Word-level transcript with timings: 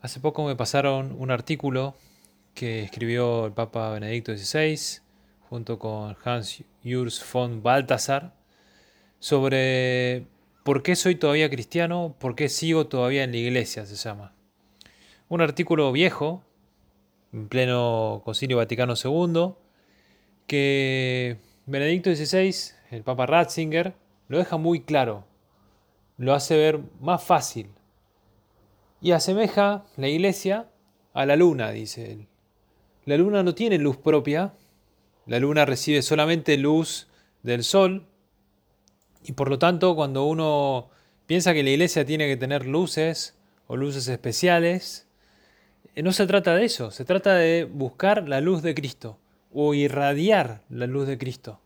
Hace 0.00 0.20
poco 0.20 0.46
me 0.46 0.54
pasaron 0.54 1.16
un 1.18 1.32
artículo 1.32 1.96
que 2.54 2.84
escribió 2.84 3.46
el 3.46 3.52
Papa 3.52 3.90
Benedicto 3.90 4.36
XVI 4.36 5.00
junto 5.48 5.80
con 5.80 6.16
Hans 6.22 6.62
Urs 6.84 7.24
von 7.32 7.64
Balthasar 7.64 8.32
sobre 9.18 10.28
por 10.62 10.84
qué 10.84 10.94
soy 10.94 11.16
todavía 11.16 11.50
cristiano, 11.50 12.14
por 12.20 12.36
qué 12.36 12.48
sigo 12.48 12.86
todavía 12.86 13.24
en 13.24 13.32
la 13.32 13.38
iglesia, 13.38 13.86
se 13.86 13.96
llama. 13.96 14.32
Un 15.28 15.40
artículo 15.40 15.90
viejo, 15.90 16.44
en 17.32 17.48
pleno 17.48 18.22
Concilio 18.24 18.58
Vaticano 18.58 18.94
II, 18.94 19.54
que 20.46 21.38
Benedicto 21.66 22.14
XVI, 22.14 22.54
el 22.92 23.02
Papa 23.02 23.26
Ratzinger, 23.26 23.94
lo 24.28 24.38
deja 24.38 24.58
muy 24.58 24.82
claro, 24.82 25.24
lo 26.18 26.34
hace 26.34 26.56
ver 26.56 26.78
más 27.00 27.20
fácil 27.24 27.72
y 29.00 29.12
asemeja 29.12 29.84
la 29.96 30.08
iglesia 30.08 30.68
a 31.14 31.26
la 31.26 31.36
luna, 31.36 31.70
dice 31.70 32.12
él. 32.12 32.26
La 33.04 33.16
luna 33.16 33.42
no 33.42 33.54
tiene 33.54 33.78
luz 33.78 33.96
propia, 33.96 34.54
la 35.26 35.38
luna 35.38 35.64
recibe 35.64 36.02
solamente 36.02 36.56
luz 36.56 37.08
del 37.42 37.64
sol 37.64 38.06
y 39.24 39.32
por 39.32 39.50
lo 39.50 39.58
tanto 39.58 39.94
cuando 39.94 40.26
uno 40.26 40.90
piensa 41.26 41.54
que 41.54 41.62
la 41.62 41.70
iglesia 41.70 42.04
tiene 42.04 42.26
que 42.26 42.36
tener 42.36 42.66
luces 42.66 43.36
o 43.66 43.76
luces 43.76 44.08
especiales, 44.08 45.06
eh, 45.94 46.02
no 46.02 46.12
se 46.12 46.26
trata 46.26 46.54
de 46.54 46.64
eso, 46.64 46.90
se 46.90 47.04
trata 47.04 47.34
de 47.34 47.64
buscar 47.64 48.28
la 48.28 48.40
luz 48.40 48.62
de 48.62 48.74
Cristo 48.74 49.18
o 49.52 49.74
irradiar 49.74 50.62
la 50.70 50.86
luz 50.86 51.06
de 51.06 51.18
Cristo, 51.18 51.60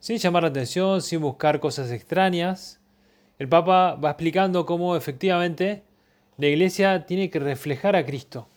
sin 0.00 0.18
llamar 0.18 0.42
la 0.42 0.48
atención, 0.50 1.02
sin 1.02 1.20
buscar 1.20 1.60
cosas 1.60 1.90
extrañas. 1.90 2.80
El 3.38 3.48
Papa 3.48 3.94
va 3.94 4.10
explicando 4.10 4.66
cómo 4.66 4.96
efectivamente 4.96 5.84
la 6.38 6.46
iglesia 6.48 7.06
tiene 7.06 7.30
que 7.30 7.38
reflejar 7.38 7.96
a 7.96 8.04
Cristo. 8.04 8.48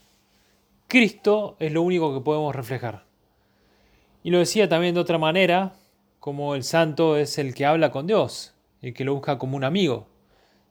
Cristo 0.88 1.55
es 1.59 1.72
lo 1.72 1.81
único 1.81 2.13
que 2.13 2.22
podemos 2.22 2.55
reflejar. 2.55 3.05
Y 4.23 4.31
lo 4.31 4.39
decía 4.39 4.67
también 4.67 4.95
de 4.95 5.02
otra 5.02 5.17
manera, 5.17 5.73
como 6.19 6.55
el 6.55 6.63
santo 6.63 7.16
es 7.16 7.38
el 7.38 7.53
que 7.53 7.66
habla 7.66 7.91
con 7.91 8.05
Dios, 8.05 8.53
el 8.81 8.94
que 8.94 9.05
lo 9.05 9.13
busca 9.13 9.38
como 9.38 9.55
un 9.55 9.63
amigo. 9.63 10.07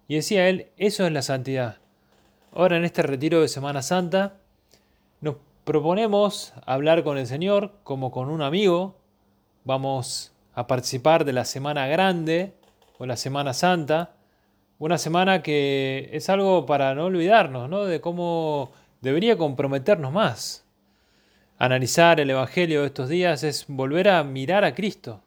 Y 0.06 0.17
decía 0.17 0.48
él, 0.48 0.69
eso 0.77 1.06
es 1.06 1.12
la 1.12 1.23
santidad. 1.23 1.79
Ahora 2.53 2.77
en 2.77 2.84
este 2.84 3.03
retiro 3.03 3.41
de 3.41 3.48
Semana 3.48 3.81
Santa 3.81 4.36
nos 5.20 5.36
proponemos 5.64 6.53
hablar 6.67 7.05
con 7.05 7.17
el 7.17 7.27
Señor 7.27 7.73
como 7.84 8.11
con 8.11 8.29
un 8.29 8.42
amigo. 8.42 8.97
Vamos 9.64 10.33
a 10.55 10.67
participar 10.67 11.25
de 11.25 11.33
la 11.33 11.47
Semana 11.47 11.86
Grande 11.86 12.55
o 12.98 13.06
la 13.06 13.17
Semana 13.17 13.55
Santa 13.55 14.17
una 14.79 14.98
semana 14.98 15.43
que 15.43 16.09
es 16.12 16.29
algo 16.29 16.65
para 16.67 16.95
no 16.95 17.07
olvidarnos, 17.07 17.69
¿no? 17.69 17.84
De 17.84 18.01
cómo 18.01 18.71
debería 19.01 19.37
comprometernos 19.37 20.12
más. 20.12 20.65
Analizar 21.59 22.20
el 22.20 22.31
Evangelio 22.31 22.83
de 22.83 22.87
estos 22.87 23.09
días 23.09 23.43
es 23.43 23.65
volver 23.67 24.09
a 24.09 24.23
mirar 24.23 24.64
a 24.64 24.75
Cristo. 24.75 25.23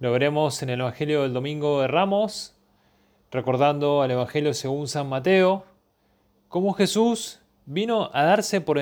Lo 0.00 0.10
veremos 0.10 0.62
en 0.62 0.70
el 0.70 0.80
Evangelio 0.80 1.22
del 1.22 1.32
Domingo 1.32 1.80
de 1.80 1.86
Ramos, 1.86 2.56
recordando 3.30 4.02
al 4.02 4.10
Evangelio 4.10 4.52
según 4.54 4.88
San 4.88 5.08
Mateo, 5.08 5.64
cómo 6.48 6.72
Jesús 6.72 7.40
vino 7.66 8.10
a 8.12 8.24
darse 8.24 8.60
por, 8.60 8.78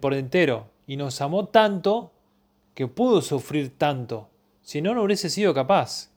por 0.00 0.14
entero 0.14 0.66
y 0.86 0.96
nos 0.96 1.20
amó 1.22 1.46
tanto 1.46 2.12
que 2.74 2.86
pudo 2.86 3.22
sufrir 3.22 3.76
tanto, 3.76 4.28
si 4.62 4.80
no, 4.80 4.94
no 4.94 5.02
hubiese 5.02 5.30
sido 5.30 5.54
capaz. 5.54 6.11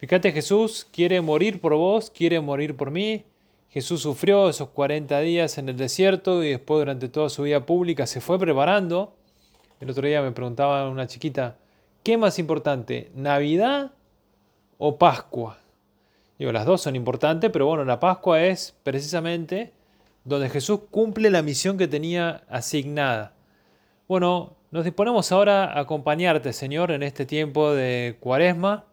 Fíjate, 0.00 0.32
Jesús 0.32 0.88
quiere 0.90 1.20
morir 1.20 1.60
por 1.60 1.74
vos, 1.74 2.10
quiere 2.10 2.40
morir 2.40 2.74
por 2.74 2.90
mí. 2.90 3.26
Jesús 3.68 4.00
sufrió 4.00 4.48
esos 4.48 4.70
40 4.70 5.20
días 5.20 5.58
en 5.58 5.68
el 5.68 5.76
desierto 5.76 6.42
y 6.42 6.48
después 6.52 6.80
durante 6.80 7.10
toda 7.10 7.28
su 7.28 7.42
vida 7.42 7.66
pública 7.66 8.06
se 8.06 8.22
fue 8.22 8.38
preparando. 8.38 9.14
El 9.78 9.90
otro 9.90 10.08
día 10.08 10.22
me 10.22 10.32
preguntaba 10.32 10.88
una 10.88 11.06
chiquita, 11.06 11.58
¿qué 12.02 12.16
más 12.16 12.38
importante, 12.38 13.10
Navidad 13.14 13.92
o 14.78 14.96
Pascua? 14.96 15.58
Digo, 16.38 16.50
las 16.50 16.64
dos 16.64 16.80
son 16.80 16.96
importantes, 16.96 17.50
pero 17.50 17.66
bueno, 17.66 17.84
la 17.84 18.00
Pascua 18.00 18.42
es 18.42 18.74
precisamente 18.82 19.74
donde 20.24 20.48
Jesús 20.48 20.80
cumple 20.90 21.28
la 21.28 21.42
misión 21.42 21.76
que 21.76 21.88
tenía 21.88 22.42
asignada. 22.48 23.34
Bueno, 24.08 24.56
nos 24.70 24.84
disponemos 24.84 25.30
ahora 25.30 25.64
a 25.64 25.80
acompañarte, 25.80 26.54
Señor, 26.54 26.90
en 26.90 27.02
este 27.02 27.26
tiempo 27.26 27.74
de 27.74 28.16
cuaresma 28.18 28.86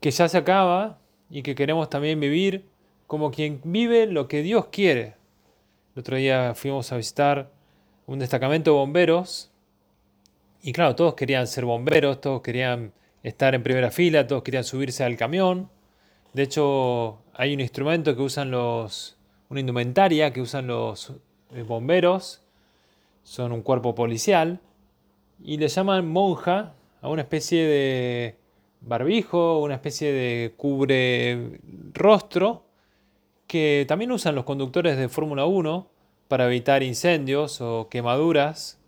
que 0.00 0.10
ya 0.10 0.28
se 0.28 0.38
acaba 0.38 0.98
y 1.30 1.42
que 1.42 1.54
queremos 1.54 1.90
también 1.90 2.20
vivir 2.20 2.66
como 3.06 3.30
quien 3.30 3.60
vive 3.64 4.06
lo 4.06 4.28
que 4.28 4.42
Dios 4.42 4.66
quiere. 4.66 5.16
El 5.94 6.00
otro 6.00 6.16
día 6.16 6.54
fuimos 6.54 6.92
a 6.92 6.96
visitar 6.96 7.50
un 8.06 8.18
destacamento 8.18 8.70
de 8.70 8.76
bomberos 8.76 9.50
y 10.62 10.72
claro, 10.72 10.94
todos 10.96 11.14
querían 11.14 11.46
ser 11.46 11.64
bomberos, 11.64 12.20
todos 12.20 12.42
querían 12.42 12.92
estar 13.22 13.54
en 13.54 13.62
primera 13.62 13.90
fila, 13.90 14.26
todos 14.26 14.42
querían 14.42 14.64
subirse 14.64 15.04
al 15.04 15.16
camión. 15.16 15.70
De 16.32 16.42
hecho, 16.42 17.18
hay 17.34 17.54
un 17.54 17.60
instrumento 17.60 18.14
que 18.14 18.22
usan 18.22 18.50
los, 18.50 19.16
una 19.48 19.60
indumentaria 19.60 20.32
que 20.32 20.40
usan 20.40 20.66
los 20.66 21.12
eh, 21.54 21.62
bomberos, 21.62 22.42
son 23.22 23.52
un 23.52 23.62
cuerpo 23.62 23.94
policial, 23.94 24.60
y 25.42 25.56
le 25.56 25.68
llaman 25.68 26.08
monja 26.08 26.74
a 27.00 27.08
una 27.08 27.22
especie 27.22 27.64
de 27.64 28.36
barbijo, 28.80 29.58
una 29.60 29.74
especie 29.74 30.12
de 30.12 30.54
cubre 30.56 31.60
rostro 31.92 32.64
que 33.46 33.86
también 33.88 34.12
usan 34.12 34.34
los 34.34 34.44
conductores 34.44 34.96
de 34.96 35.08
Fórmula 35.08 35.46
1 35.46 35.88
para 36.28 36.46
evitar 36.46 36.82
incendios 36.82 37.60
o 37.60 37.88
quemaduras. 37.90 38.78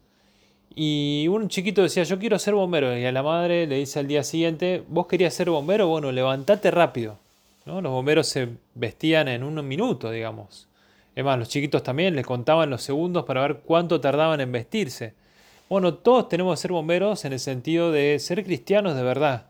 Y 0.75 1.27
un 1.29 1.49
chiquito 1.49 1.83
decía, 1.83 2.05
yo 2.05 2.19
quiero 2.19 2.39
ser 2.39 2.55
bombero. 2.55 2.97
Y 2.97 3.05
a 3.05 3.11
la 3.11 3.23
madre 3.23 3.67
le 3.67 3.77
dice 3.77 3.99
al 3.99 4.07
día 4.07 4.23
siguiente, 4.23 4.85
vos 4.87 5.07
querías 5.07 5.35
ser 5.35 5.51
bombero, 5.51 5.89
bueno, 5.89 6.13
levantate 6.13 6.71
rápido. 6.71 7.19
¿No? 7.65 7.81
Los 7.81 7.91
bomberos 7.91 8.29
se 8.29 8.49
vestían 8.75 9.29
en 9.29 9.43
un 9.43 9.67
minuto, 9.67 10.11
digamos. 10.11 10.69
Es 11.17 11.25
más, 11.25 11.39
los 11.39 11.49
chiquitos 11.49 11.83
también 11.83 12.15
les 12.15 12.27
contaban 12.27 12.71
los 12.71 12.83
segundos 12.83 13.25
para 13.25 13.43
ver 13.43 13.61
cuánto 13.65 14.01
tardaban 14.01 14.41
en 14.41 14.53
vestirse. 14.53 15.15
Bueno, 15.69 15.95
todos 15.95 16.29
tenemos 16.29 16.59
que 16.59 16.63
ser 16.63 16.73
bomberos 16.73 17.25
en 17.25 17.33
el 17.33 17.41
sentido 17.41 17.93
de 17.93 18.19
ser 18.19 18.45
cristianos 18.45 18.95
de 18.95 19.03
verdad 19.03 19.50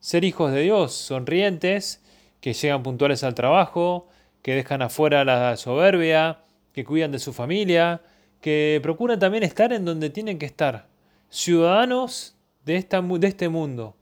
ser 0.00 0.24
hijos 0.24 0.52
de 0.52 0.62
Dios, 0.62 0.92
sonrientes, 0.92 2.02
que 2.40 2.54
llegan 2.54 2.82
puntuales 2.82 3.22
al 3.22 3.34
trabajo, 3.34 4.08
que 4.42 4.54
dejan 4.54 4.82
afuera 4.82 5.24
la 5.24 5.56
soberbia, 5.56 6.40
que 6.72 6.84
cuidan 6.84 7.12
de 7.12 7.18
su 7.18 7.32
familia, 7.32 8.00
que 8.40 8.80
procuran 8.82 9.18
también 9.18 9.44
estar 9.44 9.72
en 9.72 9.84
donde 9.84 10.10
tienen 10.10 10.38
que 10.38 10.46
estar, 10.46 10.86
ciudadanos 11.28 12.34
de, 12.64 12.76
esta, 12.76 13.02
de 13.02 13.26
este 13.26 13.48
mundo, 13.48 13.96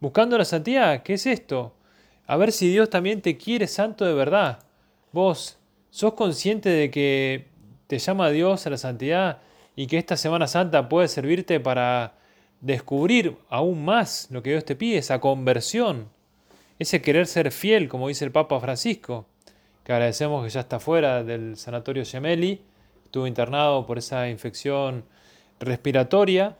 buscando 0.00 0.38
la 0.38 0.44
santidad. 0.44 1.02
¿Qué 1.02 1.14
es 1.14 1.26
esto? 1.26 1.74
A 2.26 2.36
ver 2.36 2.52
si 2.52 2.68
Dios 2.68 2.88
también 2.88 3.20
te 3.20 3.36
quiere 3.36 3.66
santo 3.66 4.04
de 4.06 4.14
verdad. 4.14 4.60
Vos 5.12 5.58
sos 5.90 6.14
consciente 6.14 6.70
de 6.70 6.90
que 6.90 7.48
te 7.86 7.98
llama 7.98 8.30
Dios 8.30 8.66
a 8.66 8.70
la 8.70 8.78
santidad 8.78 9.40
y 9.76 9.86
que 9.86 9.98
esta 9.98 10.16
Semana 10.16 10.46
Santa 10.46 10.88
puede 10.88 11.08
servirte 11.08 11.60
para 11.60 12.14
descubrir 12.62 13.36
aún 13.50 13.84
más 13.84 14.28
lo 14.30 14.42
que 14.42 14.50
Dios 14.50 14.64
te 14.64 14.76
pide, 14.76 14.98
esa 14.98 15.20
conversión, 15.20 16.08
ese 16.78 17.02
querer 17.02 17.26
ser 17.26 17.50
fiel, 17.50 17.88
como 17.88 18.08
dice 18.08 18.24
el 18.24 18.32
Papa 18.32 18.58
Francisco, 18.60 19.26
que 19.84 19.92
agradecemos 19.92 20.44
que 20.44 20.50
ya 20.50 20.60
está 20.60 20.80
fuera 20.80 21.24
del 21.24 21.56
sanatorio 21.56 22.04
Gemelli, 22.06 22.62
estuvo 23.04 23.26
internado 23.26 23.84
por 23.84 23.98
esa 23.98 24.28
infección 24.28 25.04
respiratoria 25.60 26.56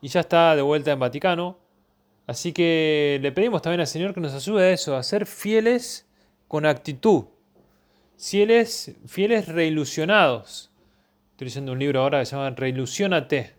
y 0.00 0.08
ya 0.08 0.20
está 0.20 0.54
de 0.54 0.62
vuelta 0.62 0.92
en 0.92 1.00
Vaticano. 1.00 1.58
Así 2.26 2.52
que 2.52 3.18
le 3.22 3.32
pedimos 3.32 3.62
también 3.62 3.80
al 3.80 3.86
Señor 3.86 4.12
que 4.12 4.20
nos 4.20 4.34
ayude 4.34 4.64
a 4.64 4.70
eso, 4.70 4.96
a 4.96 5.02
ser 5.02 5.24
fieles 5.24 6.06
con 6.46 6.66
actitud, 6.66 7.24
fieles, 8.18 8.94
fieles 9.06 9.48
reilusionados. 9.48 10.70
Estoy 11.30 11.46
leyendo 11.46 11.72
un 11.72 11.78
libro 11.78 12.02
ahora 12.02 12.20
que 12.20 12.26
se 12.26 12.36
llama 12.36 12.50
Reilusionate 12.50 13.57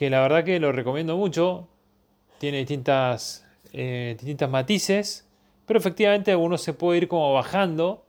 que 0.00 0.08
la 0.08 0.22
verdad 0.22 0.44
que 0.44 0.58
lo 0.58 0.72
recomiendo 0.72 1.14
mucho. 1.18 1.68
Tiene 2.38 2.56
distintas, 2.56 3.46
eh, 3.74 4.16
distintas 4.16 4.48
matices, 4.48 5.28
pero 5.66 5.78
efectivamente 5.78 6.34
uno 6.34 6.56
se 6.56 6.72
puede 6.72 6.96
ir 6.96 7.06
como 7.06 7.34
bajando 7.34 8.06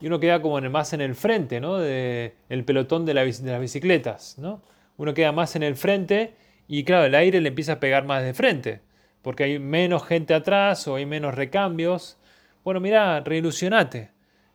y 0.00 0.06
uno 0.06 0.20
queda 0.20 0.40
como 0.40 0.58
más 0.70 0.94
en 0.94 1.02
el 1.02 1.14
frente, 1.14 1.60
¿no? 1.60 1.76
De 1.76 2.34
el 2.48 2.64
pelotón 2.64 3.04
de, 3.04 3.12
las 3.12 3.60
bicicletas, 3.60 4.38
¿no? 4.38 4.62
Uno 4.96 5.12
queda 5.12 5.30
más 5.32 5.54
en 5.54 5.64
el 5.64 5.76
frente 5.76 6.32
y 6.66 6.84
claro, 6.84 7.04
el 7.04 7.14
aire 7.14 7.42
le 7.42 7.50
empieza 7.50 7.74
a 7.74 7.80
pegar 7.80 8.06
más 8.06 8.22
de 8.22 8.32
frente, 8.32 8.80
porque 9.20 9.44
hay 9.44 9.58
menos 9.58 10.06
gente 10.06 10.32
atrás 10.32 10.88
o 10.88 10.94
hay 10.94 11.04
menos 11.04 11.34
recambios. 11.34 12.16
Bueno, 12.64 12.80
mira, 12.80 13.20
reilusionate. 13.20 14.12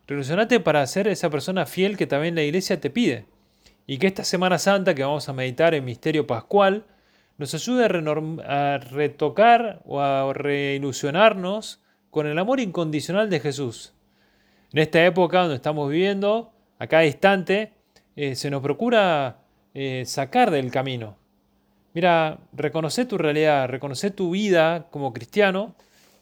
Reilusionate 0.07 0.59
para 0.59 0.87
ser 0.87 1.07
esa 1.07 1.29
persona 1.29 1.67
fiel 1.67 1.97
que 1.97 2.07
también 2.07 2.33
la 2.33 2.41
iglesia 2.41 2.81
te 2.81 2.89
pide. 2.89 3.27
Y 3.85 3.97
que 3.97 4.07
esta 4.07 4.23
Semana 4.23 4.57
Santa 4.57 4.95
que 4.95 5.03
vamos 5.03 5.27
a 5.27 5.33
meditar 5.33 5.73
en 5.73 5.85
Misterio 5.85 6.25
Pascual 6.25 6.85
nos 7.37 7.53
ayude 7.53 7.85
a, 8.45 8.77
retocar 8.77 9.81
o 9.85 9.99
a 9.99 10.31
reilusionarnos 10.33 11.81
con 12.09 12.27
el 12.27 12.37
amor 12.37 12.59
incondicional 12.59 13.29
de 13.29 13.39
Jesús. 13.39 13.93
En 14.71 14.79
esta 14.79 15.03
época 15.05 15.41
donde 15.41 15.55
estamos 15.55 15.89
viviendo, 15.89 16.51
a 16.79 16.87
cada 16.87 17.05
instante, 17.05 17.73
eh, 18.15 18.35
se 18.35 18.49
nos 18.49 18.61
procura 18.61 19.37
eh, 19.73 20.03
sacar 20.05 20.51
del 20.51 20.71
camino. 20.71 21.17
Mira, 21.93 22.39
reconoce 22.53 23.05
tu 23.05 23.17
realidad, 23.17 23.67
reconoce 23.67 24.11
tu 24.11 24.31
vida 24.31 24.87
como 24.89 25.13
cristiano 25.13 25.75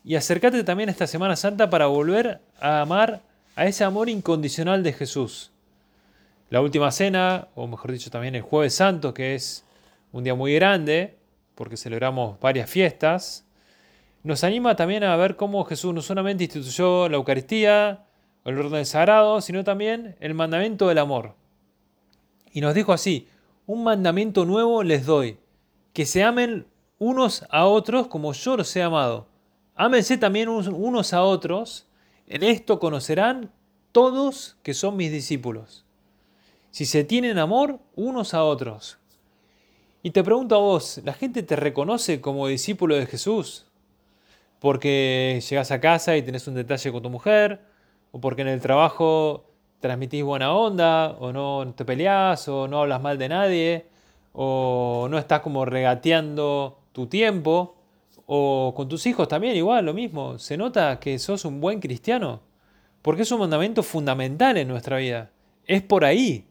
y 0.04 0.16
acércate 0.16 0.64
también 0.64 0.90
a 0.90 0.92
esta 0.92 1.08
Semana 1.08 1.36
Santa 1.36 1.70
para 1.70 1.86
volver 1.88 2.42
a 2.60 2.82
amar 2.82 3.22
a 3.56 3.66
ese 3.66 3.84
amor 3.84 4.10
incondicional 4.10 4.84
de 4.84 4.94
Jesús. 4.94 5.52
La 6.52 6.60
última 6.60 6.92
cena, 6.92 7.48
o 7.56 7.66
mejor 7.66 7.94
dicho 7.94 8.12
también 8.12 8.36
el 8.36 8.42
jueves 8.42 8.76
santo, 8.76 9.14
que 9.14 9.36
es 9.36 9.64
un 10.12 10.26
día 10.26 10.36
muy 10.36 10.54
grande, 10.54 11.18
porque 11.56 11.78
celebramos 11.78 12.42
varias 12.42 12.70
fiestas, 12.70 13.48
nos 14.24 14.44
anima 14.44 14.76
también 14.76 15.06
a 15.06 15.16
ver 15.16 15.38
cómo 15.38 15.64
Jesús 15.64 15.94
no 15.94 16.02
solamente 16.02 16.44
instituyó 16.44 17.08
la 17.08 17.16
Eucaristía, 17.16 18.04
el 18.44 18.60
orden 18.60 18.86
sagrado, 18.86 19.40
sino 19.40 19.64
también 19.64 20.18
el 20.20 20.34
mandamiento 20.34 20.90
del 20.90 20.98
amor. 20.98 21.36
Y 22.52 22.60
nos 22.60 22.76
dijo 22.76 22.92
así, 22.92 23.30
un 23.66 23.86
mandamiento 23.86 24.44
nuevo 24.44 24.84
les 24.84 25.06
doy, 25.06 25.40
que 25.94 26.06
se 26.06 26.22
amen 26.22 26.68
unos 27.00 27.46
a 27.50 27.66
otros 27.66 28.08
como 28.08 28.34
yo 28.34 28.58
los 28.58 28.76
he 28.76 28.84
amado. 28.84 29.30
Ámense 29.74 30.18
también 30.18 30.50
unos 30.50 31.14
a 31.14 31.24
otros, 31.24 31.88
en 32.28 32.44
esto 32.44 32.78
conocerán 32.78 33.54
todos 33.94 34.58
que 34.64 34.74
son 34.74 34.98
mis 34.98 35.14
discípulos. 35.14 35.86
Si 36.72 36.86
se 36.86 37.04
tienen 37.04 37.38
amor 37.38 37.80
unos 37.96 38.34
a 38.34 38.46
otros. 38.46 38.98
Y 40.04 40.12
te 40.12 40.24
pregunto 40.24 40.56
a 40.56 40.60
vos, 40.60 41.02
¿la 41.04 41.14
gente 41.14 41.44
te 41.44 41.58
reconoce 41.58 42.22
como 42.22 42.48
discípulo 42.48 42.96
de 42.96 43.06
Jesús? 43.06 43.68
Porque 44.60 45.44
llegas 45.48 45.70
a 45.72 45.82
casa 45.82 46.16
y 46.16 46.22
tenés 46.22 46.48
un 46.48 46.56
detalle 46.56 46.92
con 46.94 47.04
tu 47.04 47.10
mujer, 47.10 47.60
o 48.12 48.22
porque 48.22 48.44
en 48.44 48.48
el 48.48 48.62
trabajo 48.62 49.46
transmitís 49.82 50.24
buena 50.24 50.54
onda, 50.56 51.12
o 51.20 51.34
no 51.34 51.74
te 51.76 51.84
peleás, 51.84 52.48
o 52.48 52.70
no 52.70 52.80
hablas 52.80 53.02
mal 53.02 53.18
de 53.18 53.28
nadie, 53.30 53.86
o 54.32 55.08
no 55.12 55.18
estás 55.18 55.42
como 55.42 55.66
regateando 55.66 56.80
tu 56.94 57.08
tiempo, 57.08 57.76
o 58.28 58.74
con 58.76 58.88
tus 58.88 59.06
hijos 59.08 59.28
también 59.28 59.58
igual, 59.58 59.86
lo 59.86 59.94
mismo. 59.94 60.40
Se 60.40 60.56
nota 60.56 61.02
que 61.02 61.20
sos 61.20 61.44
un 61.44 61.60
buen 61.60 61.82
cristiano, 61.82 62.40
porque 63.02 63.24
es 63.24 63.32
un 63.34 63.42
mandamiento 63.42 63.84
fundamental 63.84 64.56
en 64.56 64.70
nuestra 64.70 64.98
vida. 64.98 65.32
Es 65.66 65.82
por 65.82 66.06
ahí. 66.06 66.48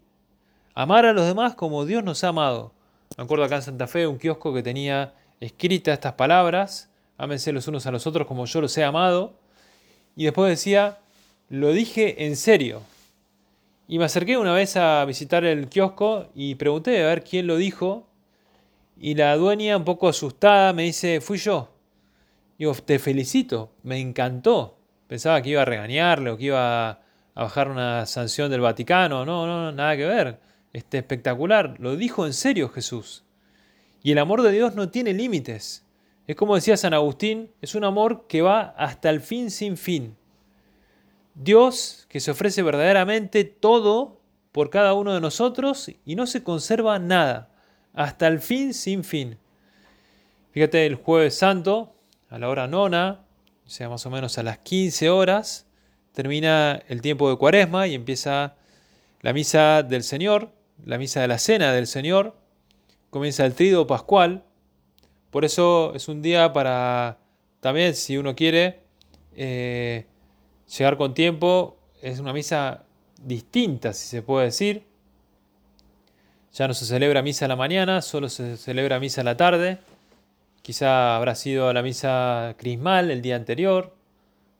Amar 0.80 1.04
a 1.04 1.12
los 1.12 1.26
demás 1.26 1.54
como 1.56 1.84
Dios 1.84 2.02
nos 2.02 2.24
ha 2.24 2.28
amado. 2.28 2.72
Me 3.18 3.24
acuerdo 3.24 3.44
acá 3.44 3.56
en 3.56 3.62
Santa 3.62 3.86
Fe 3.86 4.06
un 4.06 4.16
kiosco 4.16 4.54
que 4.54 4.62
tenía 4.62 5.12
escritas 5.38 5.92
estas 5.92 6.14
palabras, 6.14 6.88
ámense 7.18 7.52
los 7.52 7.68
unos 7.68 7.84
a 7.84 7.90
los 7.90 8.06
otros 8.06 8.26
como 8.26 8.46
yo 8.46 8.62
los 8.62 8.78
he 8.78 8.82
amado. 8.82 9.34
Y 10.16 10.24
después 10.24 10.48
decía, 10.48 10.96
lo 11.50 11.72
dije 11.72 12.24
en 12.24 12.34
serio. 12.34 12.80
Y 13.88 13.98
me 13.98 14.06
acerqué 14.06 14.38
una 14.38 14.54
vez 14.54 14.74
a 14.78 15.04
visitar 15.04 15.44
el 15.44 15.68
kiosco 15.68 16.28
y 16.34 16.54
pregunté 16.54 17.04
a 17.04 17.08
ver 17.08 17.24
quién 17.24 17.46
lo 17.46 17.58
dijo. 17.58 18.06
Y 18.98 19.16
la 19.16 19.36
dueña, 19.36 19.76
un 19.76 19.84
poco 19.84 20.08
asustada, 20.08 20.72
me 20.72 20.84
dice, 20.84 21.20
fui 21.20 21.36
yo. 21.36 21.68
Digo, 22.58 22.72
te 22.72 22.98
felicito, 22.98 23.70
me 23.82 24.00
encantó. 24.00 24.78
Pensaba 25.08 25.42
que 25.42 25.50
iba 25.50 25.60
a 25.60 25.66
regañarle 25.66 26.30
o 26.30 26.38
que 26.38 26.44
iba 26.44 26.88
a 26.88 26.98
bajar 27.34 27.68
una 27.68 28.06
sanción 28.06 28.50
del 28.50 28.62
Vaticano. 28.62 29.26
No, 29.26 29.46
no, 29.46 29.72
nada 29.72 29.94
que 29.94 30.06
ver. 30.06 30.49
Este 30.72 30.98
espectacular. 30.98 31.76
Lo 31.78 31.96
dijo 31.96 32.26
en 32.26 32.32
serio 32.32 32.68
Jesús. 32.68 33.24
Y 34.02 34.12
el 34.12 34.18
amor 34.18 34.42
de 34.42 34.52
Dios 34.52 34.74
no 34.74 34.88
tiene 34.88 35.12
límites. 35.12 35.84
Es 36.26 36.36
como 36.36 36.54
decía 36.54 36.76
San 36.76 36.94
Agustín, 36.94 37.50
es 37.60 37.74
un 37.74 37.84
amor 37.84 38.26
que 38.28 38.42
va 38.42 38.74
hasta 38.78 39.10
el 39.10 39.20
fin 39.20 39.50
sin 39.50 39.76
fin. 39.76 40.16
Dios 41.34 42.06
que 42.08 42.20
se 42.20 42.30
ofrece 42.30 42.62
verdaderamente 42.62 43.44
todo 43.44 44.20
por 44.52 44.70
cada 44.70 44.94
uno 44.94 45.14
de 45.14 45.20
nosotros 45.20 45.90
y 46.04 46.14
no 46.14 46.26
se 46.26 46.42
conserva 46.42 46.98
nada, 46.98 47.50
hasta 47.94 48.26
el 48.26 48.40
fin 48.40 48.74
sin 48.74 49.04
fin. 49.04 49.38
Fíjate, 50.52 50.86
el 50.86 50.96
jueves 50.96 51.36
santo, 51.36 51.94
a 52.28 52.38
la 52.38 52.48
hora 52.48 52.66
nona, 52.66 53.24
o 53.66 53.70
sea, 53.70 53.88
más 53.88 54.04
o 54.06 54.10
menos 54.10 54.36
a 54.38 54.42
las 54.42 54.58
15 54.58 55.10
horas, 55.10 55.66
termina 56.12 56.82
el 56.88 57.02
tiempo 57.02 57.30
de 57.30 57.36
cuaresma 57.36 57.86
y 57.86 57.94
empieza 57.94 58.56
la 59.20 59.32
misa 59.32 59.82
del 59.82 60.02
Señor, 60.02 60.50
la 60.84 60.98
misa 60.98 61.20
de 61.20 61.28
la 61.28 61.38
cena 61.38 61.72
del 61.72 61.86
Señor, 61.86 62.36
comienza 63.10 63.44
el 63.44 63.54
trido 63.54 63.86
pascual, 63.86 64.44
por 65.30 65.44
eso 65.44 65.94
es 65.94 66.08
un 66.08 66.22
día 66.22 66.52
para 66.52 67.18
también, 67.60 67.94
si 67.94 68.16
uno 68.16 68.34
quiere, 68.34 68.80
eh, 69.36 70.06
llegar 70.76 70.96
con 70.96 71.14
tiempo. 71.14 71.76
Es 72.02 72.18
una 72.18 72.32
misa 72.32 72.84
distinta, 73.22 73.92
si 73.92 74.08
se 74.08 74.22
puede 74.22 74.46
decir. 74.46 74.84
Ya 76.52 76.66
no 76.66 76.74
se 76.74 76.84
celebra 76.84 77.22
misa 77.22 77.44
a 77.44 77.48
la 77.48 77.56
mañana, 77.56 78.02
solo 78.02 78.28
se 78.28 78.56
celebra 78.56 78.98
misa 78.98 79.20
a 79.20 79.24
la 79.24 79.36
tarde. 79.36 79.78
Quizá 80.62 81.16
habrá 81.16 81.34
sido 81.34 81.72
la 81.72 81.82
misa 81.82 82.54
crismal 82.58 83.10
el 83.10 83.22
día 83.22 83.36
anterior, 83.36 83.94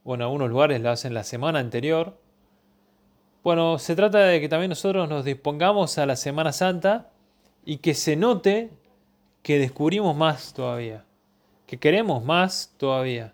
o 0.05 0.15
en 0.15 0.23
algunos 0.23 0.51
lugares 0.51 0.81
la 0.81 0.93
hacen 0.93 1.15
la 1.15 1.25
semana 1.25 1.59
anterior. 1.59 2.20
Bueno, 3.43 3.79
se 3.79 3.97
trata 3.97 4.19
de 4.19 4.41
que 4.41 4.49
también 4.49 4.69
nosotros 4.69 5.09
nos 5.09 5.25
dispongamos 5.25 5.97
a 5.97 6.05
la 6.05 6.17
Semana 6.17 6.53
Santa 6.53 7.11
y 7.65 7.79
que 7.79 7.95
se 7.95 8.15
note 8.17 8.71
que 9.43 9.59
descubrimos 9.59 10.15
más 10.15 10.53
todavía, 10.53 11.05
que 11.67 11.79
queremos 11.79 12.23
más 12.23 12.75
todavía 12.77 13.33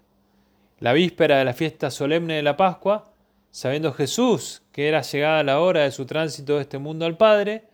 la 0.78 0.92
víspera 0.92 1.38
de 1.38 1.44
la 1.44 1.54
fiesta 1.54 1.90
solemne 1.90 2.34
de 2.34 2.42
la 2.42 2.56
Pascua, 2.56 3.10
sabiendo 3.50 3.92
Jesús 3.92 4.62
que 4.72 4.88
era 4.88 5.02
llegada 5.02 5.42
la 5.42 5.60
hora 5.60 5.82
de 5.82 5.90
su 5.90 6.04
tránsito 6.04 6.56
de 6.56 6.62
este 6.62 6.78
mundo 6.78 7.06
al 7.06 7.16
Padre, 7.16 7.64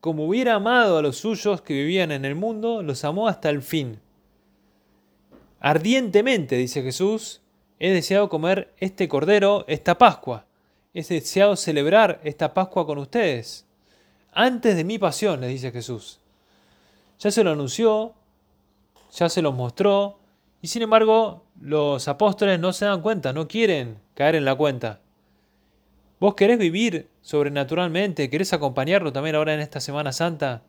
como 0.00 0.26
hubiera 0.26 0.54
amado 0.54 0.98
a 0.98 1.02
los 1.02 1.16
suyos 1.16 1.60
que 1.60 1.74
vivían 1.74 2.12
en 2.12 2.24
el 2.24 2.34
mundo, 2.34 2.82
los 2.82 3.04
amó 3.04 3.28
hasta 3.28 3.50
el 3.50 3.62
fin. 3.62 4.00
Ardientemente, 5.60 6.56
dice 6.56 6.82
Jesús, 6.82 7.42
he 7.78 7.90
deseado 7.90 8.28
comer 8.28 8.72
este 8.78 9.08
cordero, 9.08 9.64
esta 9.68 9.98
Pascua. 9.98 10.46
He 10.94 11.02
deseado 11.02 11.56
celebrar 11.56 12.20
esta 12.22 12.52
Pascua 12.52 12.84
con 12.84 12.98
ustedes. 12.98 13.64
Antes 14.30 14.76
de 14.76 14.84
mi 14.84 14.98
pasión, 14.98 15.40
les 15.40 15.48
dice 15.48 15.70
Jesús. 15.70 16.20
Ya 17.18 17.30
se 17.30 17.42
lo 17.42 17.52
anunció, 17.52 18.12
ya 19.10 19.30
se 19.30 19.40
lo 19.40 19.52
mostró, 19.52 20.18
y 20.60 20.68
sin 20.68 20.82
embargo, 20.82 21.44
los 21.58 22.08
apóstoles 22.08 22.60
no 22.60 22.74
se 22.74 22.84
dan 22.84 23.00
cuenta, 23.00 23.32
no 23.32 23.48
quieren 23.48 23.98
caer 24.14 24.34
en 24.34 24.44
la 24.44 24.54
cuenta. 24.54 25.00
Vos 26.20 26.34
querés 26.34 26.58
vivir 26.58 27.08
sobrenaturalmente, 27.22 28.28
querés 28.28 28.52
acompañarlo 28.52 29.14
también 29.14 29.36
ahora 29.36 29.54
en 29.54 29.60
esta 29.60 29.80
Semana 29.80 30.12
Santa, 30.12 30.62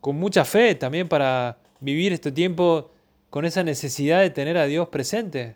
con 0.00 0.16
mucha 0.16 0.44
fe 0.44 0.74
también 0.74 1.08
para 1.08 1.58
vivir 1.78 2.12
este 2.12 2.32
tiempo 2.32 2.90
con 3.30 3.44
esa 3.44 3.62
necesidad 3.62 4.22
de 4.22 4.30
tener 4.30 4.58
a 4.58 4.66
Dios 4.66 4.88
presente. 4.88 5.54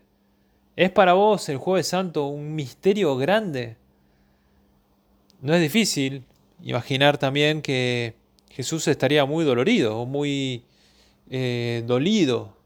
¿Es 0.77 0.91
para 0.91 1.15
vos 1.15 1.49
el 1.49 1.57
jueves 1.57 1.89
santo 1.89 2.27
un 2.29 2.55
misterio 2.55 3.17
grande? 3.17 3.77
No 5.41 5.55
es 5.55 5.61
difícil 5.61 6.25
imaginar 6.63 7.19
también 7.19 7.63
que 7.63 8.15
Jesús 8.51 8.89
estaría 8.89 9.25
muy 9.25 9.45
dolorido 9.45 9.99
o 9.99 10.07
muy 10.07 10.65
eh, 11.31 11.83
dolido 11.87 12.57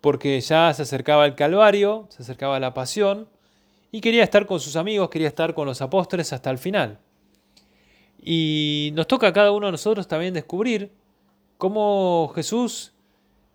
porque 0.00 0.38
ya 0.40 0.72
se 0.74 0.82
acercaba 0.82 1.24
el 1.24 1.34
Calvario, 1.34 2.06
se 2.10 2.22
acercaba 2.22 2.60
la 2.60 2.74
pasión, 2.74 3.26
y 3.90 4.02
quería 4.02 4.22
estar 4.22 4.44
con 4.44 4.60
sus 4.60 4.76
amigos, 4.76 5.08
quería 5.08 5.28
estar 5.28 5.54
con 5.54 5.66
los 5.66 5.80
apóstoles 5.80 6.30
hasta 6.32 6.50
el 6.50 6.58
final. 6.58 6.98
Y 8.20 8.90
nos 8.94 9.06
toca 9.06 9.28
a 9.28 9.32
cada 9.32 9.52
uno 9.52 9.66
de 9.66 9.72
nosotros 9.72 10.08
también 10.08 10.34
descubrir 10.34 10.90
cómo 11.56 12.30
Jesús 12.34 12.92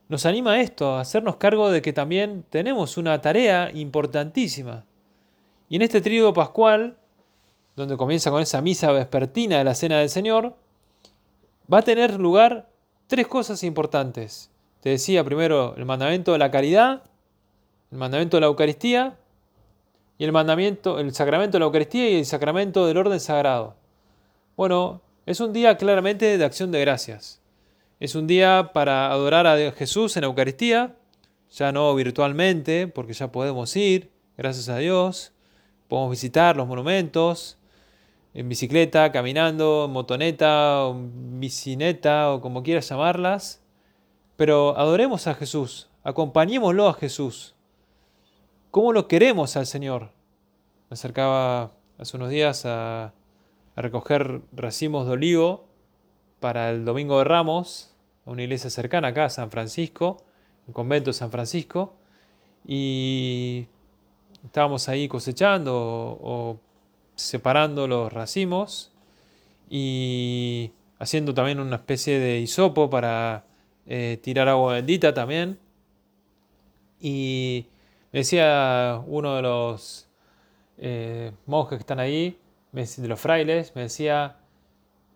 nos 0.08 0.26
anima 0.26 0.54
a 0.54 0.62
esto, 0.62 0.96
a 0.96 1.02
hacernos 1.02 1.36
cargo 1.36 1.70
de 1.70 1.84
que 1.84 1.94
también 1.94 2.44
tenemos 2.50 2.98
una 2.98 3.22
tarea 3.22 3.70
importantísima. 3.72 4.86
Y 5.70 5.76
en 5.76 5.84
este 5.84 6.02
trío 6.02 6.34
pascual, 6.34 6.98
donde 7.80 7.96
comienza 7.96 8.30
con 8.30 8.42
esa 8.42 8.62
misa 8.62 8.92
vespertina 8.92 9.58
de 9.58 9.64
la 9.64 9.74
Cena 9.74 10.00
del 10.00 10.10
Señor, 10.10 10.54
va 11.72 11.78
a 11.78 11.82
tener 11.82 12.20
lugar 12.20 12.70
tres 13.08 13.26
cosas 13.26 13.64
importantes. 13.64 14.52
Te 14.82 14.90
decía 14.90 15.24
primero 15.24 15.76
el 15.78 15.86
mandamiento 15.86 16.34
de 16.34 16.40
la 16.40 16.52
caridad, 16.52 17.04
el 17.90 17.98
mandamiento 17.98 18.36
de 18.36 18.42
la 18.42 18.48
Eucaristía 18.48 19.18
y 20.18 20.26
el 20.26 20.34
mandamiento, 20.34 21.00
el 21.00 21.14
sacramento 21.14 21.54
de 21.54 21.60
la 21.60 21.68
Eucaristía 21.68 22.10
y 22.10 22.16
el 22.16 22.26
sacramento 22.26 22.86
del 22.86 22.98
orden 22.98 23.20
sagrado. 23.22 23.76
Bueno, 24.58 25.02
es 25.26 25.40
un 25.40 25.54
día 25.54 25.78
claramente 25.78 26.38
de 26.38 26.44
acción 26.44 26.72
de 26.72 26.82
gracias. 26.82 27.42
Es 28.02 28.14
un 28.14 28.28
día 28.28 28.72
para 28.74 29.10
adorar 29.10 29.48
a 29.48 29.72
Jesús 29.72 30.18
en 30.18 30.22
la 30.22 30.28
Eucaristía, 30.28 30.98
ya 31.50 31.72
no 31.72 31.96
virtualmente, 31.96 32.90
porque 32.90 33.14
ya 33.14 33.32
podemos 33.32 33.74
ir, 33.78 34.12
gracias 34.38 34.68
a 34.68 34.78
Dios. 34.78 35.32
Podemos 35.88 36.12
visitar 36.12 36.58
los 36.58 36.68
monumentos 36.68 37.59
en 38.34 38.50
bicicleta, 38.50 39.12
caminando, 39.12 39.86
en 39.86 39.92
motoneta, 39.92 40.86
o 40.86 40.96
bicineta 41.40 42.32
o 42.32 42.42
como 42.42 42.64
quieras 42.64 42.90
llamarlas. 42.90 43.64
Pero 44.36 44.78
adoremos 44.78 45.28
a 45.28 45.34
Jesús, 45.34 45.90
acompañémoslo 46.04 46.88
a 46.88 46.94
Jesús. 46.94 47.56
¿Cómo 48.72 48.94
lo 48.94 49.08
queremos 49.08 49.58
al 49.58 49.66
Señor? 49.66 50.12
Me 50.90 50.94
acercaba 50.94 51.72
hace 51.98 52.18
unos 52.18 52.30
días 52.30 52.66
a, 52.66 53.14
a 53.76 53.82
recoger 53.82 54.42
racimos 54.52 55.06
de 55.06 55.14
olivo 55.14 55.68
para 56.40 56.70
el 56.70 56.86
Domingo 56.86 57.18
de 57.20 57.26
Ramos, 57.26 57.94
a 58.26 58.32
una 58.32 58.44
iglesia 58.44 58.70
cercana 58.70 59.10
acá, 59.10 59.30
San 59.30 59.52
Francisco, 59.52 60.24
un 60.68 60.74
convento 60.74 61.10
de 61.10 61.14
San 61.14 61.32
Francisco, 61.32 61.96
y 62.66 63.68
estábamos 64.44 64.88
ahí 64.90 65.08
cosechando 65.08 65.74
o, 65.76 66.60
separando 67.22 67.88
los 67.88 68.12
racimos 68.12 68.92
y 69.70 70.72
haciendo 71.00 71.34
también 71.34 71.60
una 71.60 71.78
especie 71.78 72.20
de 72.20 72.40
hisopo 72.40 72.90
para 72.90 73.46
eh, 73.86 74.20
tirar 74.22 74.48
agua 74.50 74.74
bendita 74.74 75.14
también. 75.14 75.60
Y 77.00 77.68
me 78.12 78.20
decía 78.20 79.02
uno 79.08 79.36
de 79.36 79.42
los 79.42 80.08
eh, 80.78 81.32
monjes 81.46 81.78
que 81.78 81.84
están 81.84 82.00
ahí, 82.00 82.38
de 82.72 83.08
los 83.08 83.20
frailes, 83.20 83.76
me 83.76 83.84
decía, 83.84 84.38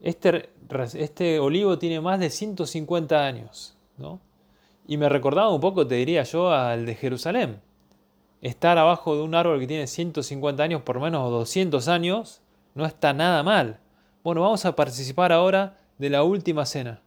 este, 0.02 0.50
este 0.96 1.40
olivo 1.40 1.78
tiene 1.78 2.02
más 2.02 2.20
de 2.20 2.30
150 2.30 3.26
años, 3.26 3.76
¿no? 3.98 4.20
Y 4.88 4.98
me 4.98 5.08
recordaba 5.08 5.54
un 5.54 5.62
poco, 5.62 5.88
te 5.88 5.96
diría 5.96 6.24
yo, 6.24 6.52
al 6.52 6.86
de 6.86 6.96
Jerusalén 6.96 7.62
estar 8.44 8.78
abajo 8.78 9.16
de 9.16 9.24
un 9.24 9.34
árbol 9.36 9.60
que 9.60 9.68
tiene 9.68 9.88
150 9.88 10.62
años, 10.62 10.82
por 10.82 11.00
menos 11.00 11.32
200 11.32 11.88
años, 11.88 12.42
no 12.76 12.86
está 12.86 13.14
nada 13.14 13.42
mal. 13.42 13.80
Bueno, 14.22 14.42
vamos 14.42 14.66
a 14.66 14.76
participar 14.76 15.32
ahora 15.32 15.80
de 15.98 16.10
la 16.10 16.24
última 16.24 16.66
cena. 16.66 17.02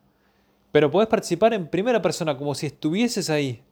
Pero 0.72 0.90
podés 0.90 1.08
participar 1.08 1.52
en 1.52 1.68
primera 1.68 2.00
persona, 2.00 2.38
como 2.38 2.54
si 2.54 2.66
estuvieses 2.66 3.28
ahí. 3.28 3.62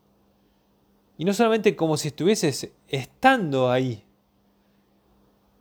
Y 1.16 1.24
no 1.24 1.32
solamente 1.32 1.74
como 1.74 1.96
si 1.96 2.08
estuvieses 2.08 2.70
estando 2.88 3.70
ahí. 3.70 4.04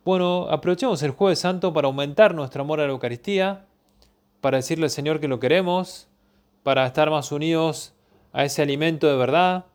Bueno, 0.04 0.48
aprovechemos 0.50 1.02
el 1.04 1.12
jueves 1.12 1.40
santo 1.40 1.72
para 1.72 1.88
aumentar 1.88 2.36
nuestro 2.36 2.64
amor 2.64 2.82
a 2.82 2.86
la 2.86 2.92
Eucaristía, 2.92 3.66
para 4.42 4.58
decirle 4.58 4.86
al 4.86 4.90
Señor 4.90 5.22
que 5.22 5.30
lo 5.30 5.40
queremos, 5.40 6.10
para 6.64 6.86
estar 6.86 7.10
más 7.10 7.32
unidos 7.32 7.94
a 8.34 8.44
ese 8.44 8.62
alimento 8.62 9.08
de 9.08 9.16
verdad, 9.16 9.66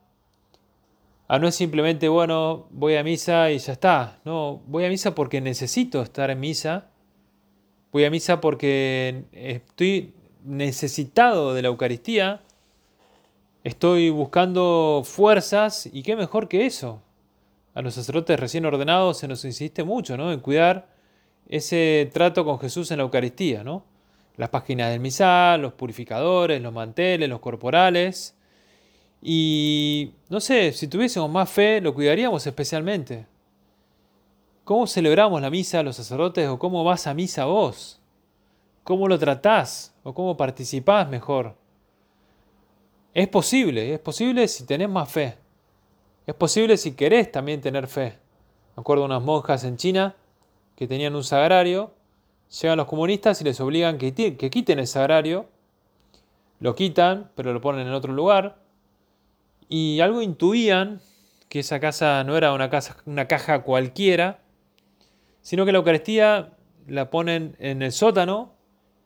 Ah, 1.30 1.38
no 1.38 1.46
es 1.46 1.56
simplemente, 1.56 2.08
bueno, 2.08 2.68
voy 2.70 2.96
a 2.96 3.04
misa 3.04 3.50
y 3.50 3.58
ya 3.58 3.74
está. 3.74 4.18
No, 4.24 4.62
voy 4.66 4.86
a 4.86 4.88
misa 4.88 5.14
porque 5.14 5.42
necesito 5.42 6.00
estar 6.00 6.30
en 6.30 6.40
misa. 6.40 6.86
Voy 7.92 8.06
a 8.06 8.10
misa 8.10 8.40
porque 8.40 9.24
estoy 9.32 10.14
necesitado 10.42 11.52
de 11.52 11.60
la 11.60 11.68
Eucaristía. 11.68 12.40
Estoy 13.62 14.08
buscando 14.08 15.02
fuerzas 15.04 15.86
y 15.92 16.02
qué 16.02 16.16
mejor 16.16 16.48
que 16.48 16.64
eso. 16.64 17.02
A 17.74 17.82
los 17.82 17.92
sacerdotes 17.92 18.40
recién 18.40 18.64
ordenados 18.64 19.18
se 19.18 19.28
nos 19.28 19.44
insiste 19.44 19.84
mucho 19.84 20.16
¿no? 20.16 20.32
en 20.32 20.40
cuidar 20.40 20.88
ese 21.46 22.10
trato 22.10 22.46
con 22.46 22.58
Jesús 22.58 22.90
en 22.90 22.96
la 22.96 23.04
Eucaristía. 23.04 23.62
¿no? 23.62 23.84
Las 24.38 24.48
páginas 24.48 24.92
del 24.92 25.00
misal, 25.00 25.60
los 25.60 25.74
purificadores, 25.74 26.62
los 26.62 26.72
manteles, 26.72 27.28
los 27.28 27.40
corporales 27.40 28.37
y 29.20 30.12
no 30.28 30.40
sé, 30.40 30.72
si 30.72 30.86
tuviésemos 30.86 31.30
más 31.30 31.50
fe, 31.50 31.80
lo 31.80 31.94
cuidaríamos 31.94 32.46
especialmente. 32.46 33.26
¿Cómo 34.64 34.86
celebramos 34.86 35.40
la 35.40 35.50
misa 35.50 35.82
los 35.82 35.96
sacerdotes 35.96 36.48
o 36.48 36.58
cómo 36.58 36.84
vas 36.84 37.06
a 37.06 37.14
misa 37.14 37.46
vos? 37.46 38.00
¿Cómo 38.84 39.08
lo 39.08 39.18
tratás 39.18 39.94
o 40.02 40.14
cómo 40.14 40.36
participás 40.36 41.08
mejor? 41.08 41.56
Es 43.14 43.28
posible, 43.28 43.94
es 43.94 44.00
posible 44.00 44.46
si 44.46 44.64
tenés 44.66 44.88
más 44.88 45.10
fe. 45.10 45.36
Es 46.26 46.34
posible 46.34 46.76
si 46.76 46.92
querés 46.92 47.32
también 47.32 47.60
tener 47.60 47.86
fe. 47.86 48.18
Me 48.76 48.80
acuerdo 48.82 49.04
unas 49.04 49.22
monjas 49.22 49.64
en 49.64 49.76
China 49.76 50.14
que 50.76 50.86
tenían 50.86 51.16
un 51.16 51.24
sagrario, 51.24 51.92
llegan 52.60 52.76
los 52.76 52.86
comunistas 52.86 53.40
y 53.40 53.44
les 53.44 53.60
obligan 53.60 53.98
que, 53.98 54.14
que 54.14 54.50
quiten 54.50 54.78
el 54.78 54.86
sagrario, 54.86 55.46
lo 56.60 56.74
quitan, 56.74 57.30
pero 57.34 57.52
lo 57.52 57.60
ponen 57.60 57.86
en 57.86 57.92
otro 57.92 58.12
lugar, 58.12 58.58
y 59.68 60.00
algo 60.00 60.22
intuían 60.22 61.00
que 61.48 61.60
esa 61.60 61.80
casa 61.80 62.24
no 62.24 62.36
era 62.36 62.52
una, 62.52 62.70
casa, 62.70 62.96
una 63.06 63.26
caja 63.26 63.62
cualquiera, 63.62 64.40
sino 65.42 65.64
que 65.64 65.72
la 65.72 65.78
Eucaristía 65.78 66.52
la 66.86 67.10
ponen 67.10 67.56
en 67.58 67.82
el 67.82 67.92
sótano 67.92 68.52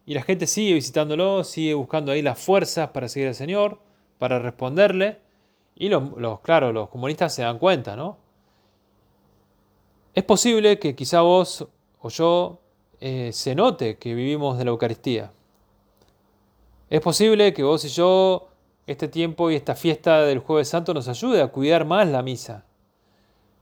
y 0.07 0.15
la 0.15 0.23
gente 0.23 0.47
sigue 0.47 0.75
visitándolo, 0.75 1.45
sigue 1.45 1.75
buscando 1.75 2.13
ahí 2.13 2.23
las 2.23 2.39
fuerzas 2.39 2.91
para 2.91 3.09
seguir 3.09 3.29
al 3.29 3.35
Señor, 3.35 3.81
para 4.19 4.39
responderle. 4.39 5.19
Y 5.75 5.89
los, 5.89 6.41
claro, 6.41 6.73
los 6.73 6.89
comunistas 6.89 7.35
se 7.35 7.43
dan 7.43 7.59
cuenta, 7.59 7.97
¿no? 7.97 8.19
Es 10.15 10.25
posible 10.25 10.79
que 10.79 10.95
quizá 10.95 11.23
vos 11.23 11.67
o 12.01 12.09
yo 12.09 12.61
eh, 13.01 13.31
se 13.33 13.55
note 13.55 13.97
que 13.97 14.15
vivimos 14.15 14.59
de 14.59 14.65
la 14.65 14.71
Eucaristía. 14.71 15.33
Es 16.91 17.01
posible 17.01 17.55
que 17.55 17.63
vos 17.63 17.85
y 17.85 17.89
yo 17.89 18.52
este 18.87 19.09
tiempo 19.09 19.51
y 19.51 19.57
esta 19.57 19.75
fiesta 19.75 20.23
del 20.23 20.41
jueves 20.41 20.69
santo 20.69 20.93
nos 20.95 21.09
ayude 21.09 21.41
a 21.41 21.49
cuidar 21.49 21.85
más 21.85 22.09
la 22.09 22.23
misa. 22.23 22.65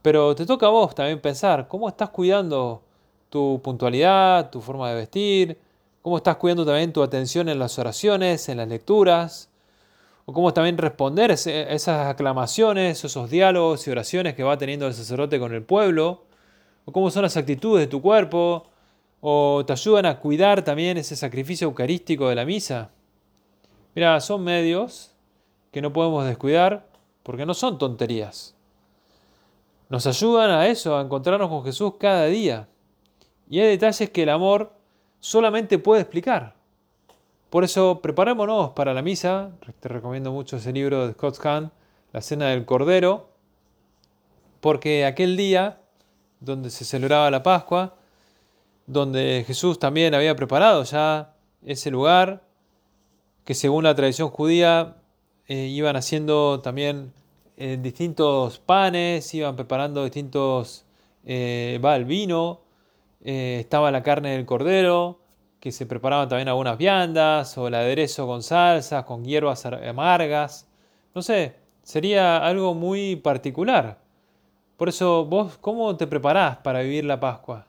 Pero 0.03 0.35
te 0.35 0.47
toca 0.47 0.67
a 0.67 0.71
vos 0.71 0.95
también 0.95 1.21
pensar 1.21 1.69
cómo 1.69 1.89
estás 1.89 2.11
cuidando 2.11 2.83
tu 3.29 3.61
puntualidad, 3.63 4.51
tu 4.51 4.61
forma 4.61 4.89
de 4.89 4.97
vestir, 4.97 5.59
cómo 6.03 6.17
estás 6.17 6.37
cuidando 6.37 6.65
también 6.65 6.93
tu 6.93 7.03
atención 7.03 7.49
en 7.49 7.59
las 7.59 7.79
oraciones, 7.79 8.49
en 8.49 8.57
las 8.57 8.69
lecturas, 8.69 9.51
o 10.25 10.33
cómo 10.33 10.55
también 10.55 10.79
responder 10.79 11.31
esas 11.31 12.07
aclamaciones, 12.07 13.05
esos 13.05 13.31
diálogos 13.31 13.87
y 13.87 13.91
oraciones 13.91 14.35
que 14.35 14.43
va 14.43 14.57
teniendo 14.57 14.87
el 14.87 14.95
sacerdote 14.95 15.39
con 15.39 15.53
el 15.53 15.63
pueblo, 15.63 16.25
o 16.87 16.93
cómo 16.93 17.11
son 17.11 17.23
las 17.23 17.37
actitudes 17.37 17.85
de 17.85 17.91
tu 17.91 18.01
cuerpo, 18.01 18.67
o 19.21 19.65
te 19.67 19.73
ayudan 19.75 20.07
a 20.07 20.19
cuidar 20.19 20.63
también 20.63 20.97
ese 20.97 21.15
sacrificio 21.15 21.67
eucarístico 21.67 22.29
de 22.29 22.35
la 22.37 22.47
misa. 22.47 22.91
Mira, 23.95 24.19
son 24.21 24.43
medios 24.43 25.10
que 25.71 25.83
no 25.83 25.93
podemos 25.93 26.25
descuidar 26.25 26.87
porque 27.23 27.47
no 27.47 27.55
son 27.55 27.79
tonterías. 27.79 28.55
Nos 29.89 30.07
ayudan 30.07 30.51
a 30.51 30.69
eso, 30.69 30.97
a 30.97 31.03
encontrarnos 31.03 31.49
con 31.49 31.65
Jesús 31.65 31.95
cada 31.99 32.27
día. 32.27 32.69
Y 33.49 33.61
hay 33.61 33.69
detalles 33.69 34.11
que 34.11 34.23
el 34.23 34.29
amor 34.29 34.73
solamente 35.19 35.79
puede 35.79 36.03
explicar. 36.03 36.55
Por 37.51 37.65
eso 37.65 38.01
preparémonos 38.01 38.71
para 38.71 38.95
la 38.95 39.03
misa. 39.03 39.51
Te 39.81 39.89
recomiendo 39.89 40.31
mucho 40.31 40.57
ese 40.57 40.73
libro 40.73 41.07
de 41.07 41.15
Scott 41.15 41.45
Hahn, 41.45 41.73
La 42.13 42.21
Cena 42.21 42.47
del 42.47 42.65
Cordero, 42.65 43.31
porque 44.61 45.05
aquel 45.05 45.37
día 45.37 45.81
donde 46.39 46.71
se 46.71 46.85
celebraba 46.85 47.31
la 47.31 47.43
Pascua, 47.43 47.95
donde 48.87 49.45
Jesús 49.47 49.79
también 49.79 50.15
había 50.15 50.37
preparado 50.37 50.85
ya 50.85 51.35
ese 51.65 51.91
lugar, 51.91 52.43
que 53.45 53.55
según 53.55 53.85
la 53.85 53.95
tradición 53.95 54.29
judía 54.29 55.00
eh, 55.51 55.67
iban 55.67 55.97
haciendo 55.97 56.61
también 56.61 57.13
eh, 57.57 57.77
distintos 57.83 58.61
panes, 58.61 59.35
iban 59.35 59.57
preparando 59.57 60.05
distintos, 60.05 60.85
eh, 61.25 61.81
va 61.85 61.97
el 61.97 62.05
vino, 62.05 62.61
estaba 63.21 63.91
la 63.91 64.05
carne 64.05 64.31
del 64.31 64.47
cordero, 64.47 65.19
que 65.59 65.73
se 65.73 65.87
preparaban 65.87 66.29
también 66.29 66.47
algunas 66.47 66.79
viandas, 66.79 67.59
o 67.59 67.67
el 67.67 67.75
aderezo 67.75 68.29
con 68.29 68.45
salsas, 68.45 69.03
con 69.05 69.25
hierbas 69.25 69.67
amargas, 69.67 70.69
no 71.17 71.21
sé, 71.21 71.57
sería 71.83 72.39
algo 72.47 72.75
muy 72.75 73.17
particular. 73.17 73.99
Por 74.77 74.89
eso, 74.89 75.25
vos, 75.25 75.59
¿cómo 75.59 75.97
te 75.97 76.07
preparás 76.07 76.59
para 76.59 76.83
vivir 76.83 77.05
la 77.05 77.19
Pascua? 77.19 77.67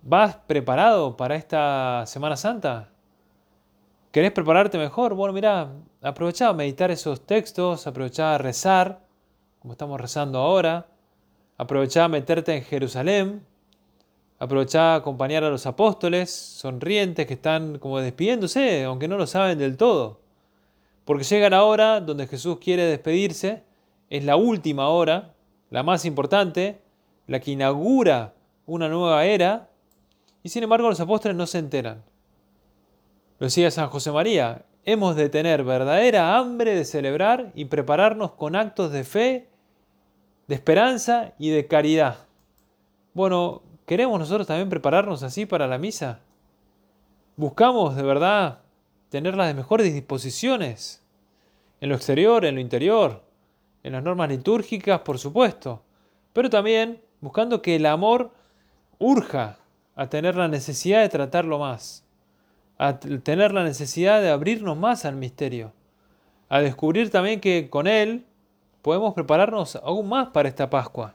¿Vas 0.00 0.36
preparado 0.46 1.18
para 1.18 1.36
esta 1.36 2.04
Semana 2.06 2.38
Santa? 2.38 2.95
¿Querés 4.16 4.32
prepararte 4.32 4.78
mejor? 4.78 5.12
Bueno, 5.12 5.34
mira, 5.34 5.74
aprovechá 6.00 6.48
a 6.48 6.54
meditar 6.54 6.90
esos 6.90 7.26
textos, 7.26 7.86
aprovechá 7.86 8.34
a 8.34 8.38
rezar, 8.38 9.00
como 9.58 9.74
estamos 9.74 10.00
rezando 10.00 10.38
ahora, 10.38 10.86
aprovechá 11.58 12.04
a 12.04 12.08
meterte 12.08 12.56
en 12.56 12.62
Jerusalén, 12.62 13.44
aprovechá 14.38 14.94
a 14.94 14.96
acompañar 14.96 15.44
a 15.44 15.50
los 15.50 15.66
apóstoles 15.66 16.30
sonrientes 16.30 17.26
que 17.26 17.34
están 17.34 17.78
como 17.78 18.00
despidiéndose, 18.00 18.84
aunque 18.84 19.06
no 19.06 19.18
lo 19.18 19.26
saben 19.26 19.58
del 19.58 19.76
todo. 19.76 20.18
Porque 21.04 21.24
llega 21.24 21.50
la 21.50 21.64
hora 21.64 22.00
donde 22.00 22.26
Jesús 22.26 22.56
quiere 22.58 22.84
despedirse, 22.84 23.64
es 24.08 24.24
la 24.24 24.36
última 24.36 24.88
hora, 24.88 25.34
la 25.68 25.82
más 25.82 26.06
importante, 26.06 26.80
la 27.26 27.40
que 27.40 27.50
inaugura 27.50 28.32
una 28.64 28.88
nueva 28.88 29.26
era, 29.26 29.68
y 30.42 30.48
sin 30.48 30.62
embargo 30.62 30.88
los 30.88 31.00
apóstoles 31.00 31.36
no 31.36 31.46
se 31.46 31.58
enteran. 31.58 32.02
Lo 33.38 33.48
decía 33.48 33.70
San 33.70 33.88
José 33.90 34.10
María, 34.12 34.64
hemos 34.86 35.14
de 35.14 35.28
tener 35.28 35.62
verdadera 35.62 36.38
hambre 36.38 36.74
de 36.74 36.86
celebrar 36.86 37.52
y 37.54 37.66
prepararnos 37.66 38.32
con 38.32 38.56
actos 38.56 38.92
de 38.92 39.04
fe, 39.04 39.50
de 40.46 40.54
esperanza 40.54 41.34
y 41.38 41.50
de 41.50 41.66
caridad. 41.66 42.16
Bueno, 43.12 43.62
¿queremos 43.84 44.18
nosotros 44.18 44.46
también 44.46 44.70
prepararnos 44.70 45.22
así 45.22 45.44
para 45.44 45.66
la 45.66 45.76
misa? 45.76 46.20
¿Buscamos 47.36 47.94
de 47.94 48.04
verdad 48.04 48.60
tener 49.10 49.36
las 49.36 49.54
mejores 49.54 49.92
disposiciones? 49.92 51.04
En 51.82 51.90
lo 51.90 51.94
exterior, 51.94 52.46
en 52.46 52.54
lo 52.54 52.62
interior, 52.62 53.22
en 53.82 53.92
las 53.92 54.02
normas 54.02 54.30
litúrgicas, 54.30 55.00
por 55.00 55.18
supuesto, 55.18 55.82
pero 56.32 56.48
también 56.48 57.02
buscando 57.20 57.60
que 57.60 57.76
el 57.76 57.84
amor 57.84 58.30
urja 58.98 59.58
a 59.94 60.08
tener 60.08 60.36
la 60.36 60.48
necesidad 60.48 61.02
de 61.02 61.10
tratarlo 61.10 61.58
más 61.58 62.05
a 62.78 62.98
tener 62.98 63.52
la 63.52 63.64
necesidad 63.64 64.20
de 64.20 64.30
abrirnos 64.30 64.76
más 64.76 65.04
al 65.04 65.16
misterio, 65.16 65.72
a 66.48 66.60
descubrir 66.60 67.10
también 67.10 67.40
que 67.40 67.68
con 67.70 67.86
Él 67.86 68.24
podemos 68.82 69.14
prepararnos 69.14 69.76
aún 69.76 70.08
más 70.08 70.28
para 70.28 70.48
esta 70.48 70.70
Pascua. 70.70 71.14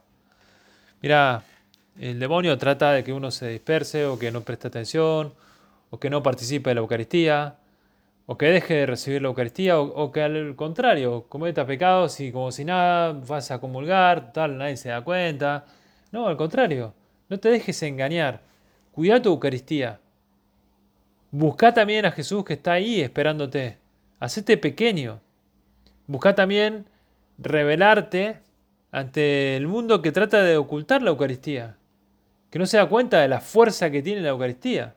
Mira, 1.01 1.43
el 1.99 2.19
demonio 2.19 2.57
trata 2.57 2.91
de 2.91 3.03
que 3.03 3.13
uno 3.13 3.31
se 3.31 3.47
disperse 3.47 4.05
o 4.05 4.17
que 4.17 4.31
no 4.31 4.41
preste 4.41 4.67
atención 4.67 5.33
o 5.89 5.99
que 5.99 6.09
no 6.09 6.23
participe 6.23 6.69
de 6.69 6.75
la 6.75 6.81
Eucaristía 6.81 7.55
o 8.25 8.37
que 8.37 8.45
deje 8.45 8.75
de 8.75 8.85
recibir 8.85 9.21
la 9.21 9.27
Eucaristía 9.27 9.79
o, 9.79 10.11
que 10.11 10.21
al 10.21 10.55
contrario 10.55 11.25
cometa 11.27 11.65
pecados 11.65 12.19
y 12.19 12.31
como 12.31 12.51
si 12.51 12.63
nada 12.65 13.13
vas 13.13 13.51
a 13.51 13.59
comulgar, 13.59 14.31
tal, 14.31 14.57
nadie 14.57 14.77
se 14.77 14.89
da 14.89 15.01
cuenta. 15.01 15.65
No, 16.11 16.27
al 16.27 16.37
contrario, 16.37 16.93
no 17.29 17.39
te 17.39 17.49
dejes 17.49 17.81
engañar. 17.83 18.41
Cuida 18.93 19.21
tu 19.21 19.29
Eucaristía. 19.29 19.99
Busca 21.31 21.73
también 21.73 22.05
a 22.05 22.11
Jesús 22.11 22.43
que 22.43 22.53
está 22.53 22.73
ahí 22.73 23.01
esperándote. 23.01 23.77
Hacete 24.19 24.57
pequeño. 24.57 25.21
Busca 26.07 26.35
también 26.35 26.85
revelarte 27.37 28.39
ante 28.91 29.55
el 29.55 29.67
mundo 29.67 30.01
que 30.01 30.11
trata 30.11 30.43
de 30.43 30.57
ocultar 30.57 31.01
la 31.01 31.11
Eucaristía, 31.11 31.77
que 32.49 32.59
no 32.59 32.65
se 32.65 32.77
da 32.77 32.89
cuenta 32.89 33.21
de 33.21 33.29
la 33.29 33.39
fuerza 33.39 33.89
que 33.89 34.01
tiene 34.01 34.21
la 34.21 34.29
Eucaristía. 34.29 34.95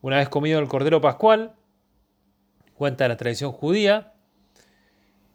Una 0.00 0.16
vez 0.16 0.30
comido 0.30 0.58
el 0.58 0.68
Cordero 0.68 1.02
Pascual, 1.02 1.52
cuenta 2.74 3.06
la 3.06 3.18
tradición 3.18 3.52
judía, 3.52 4.14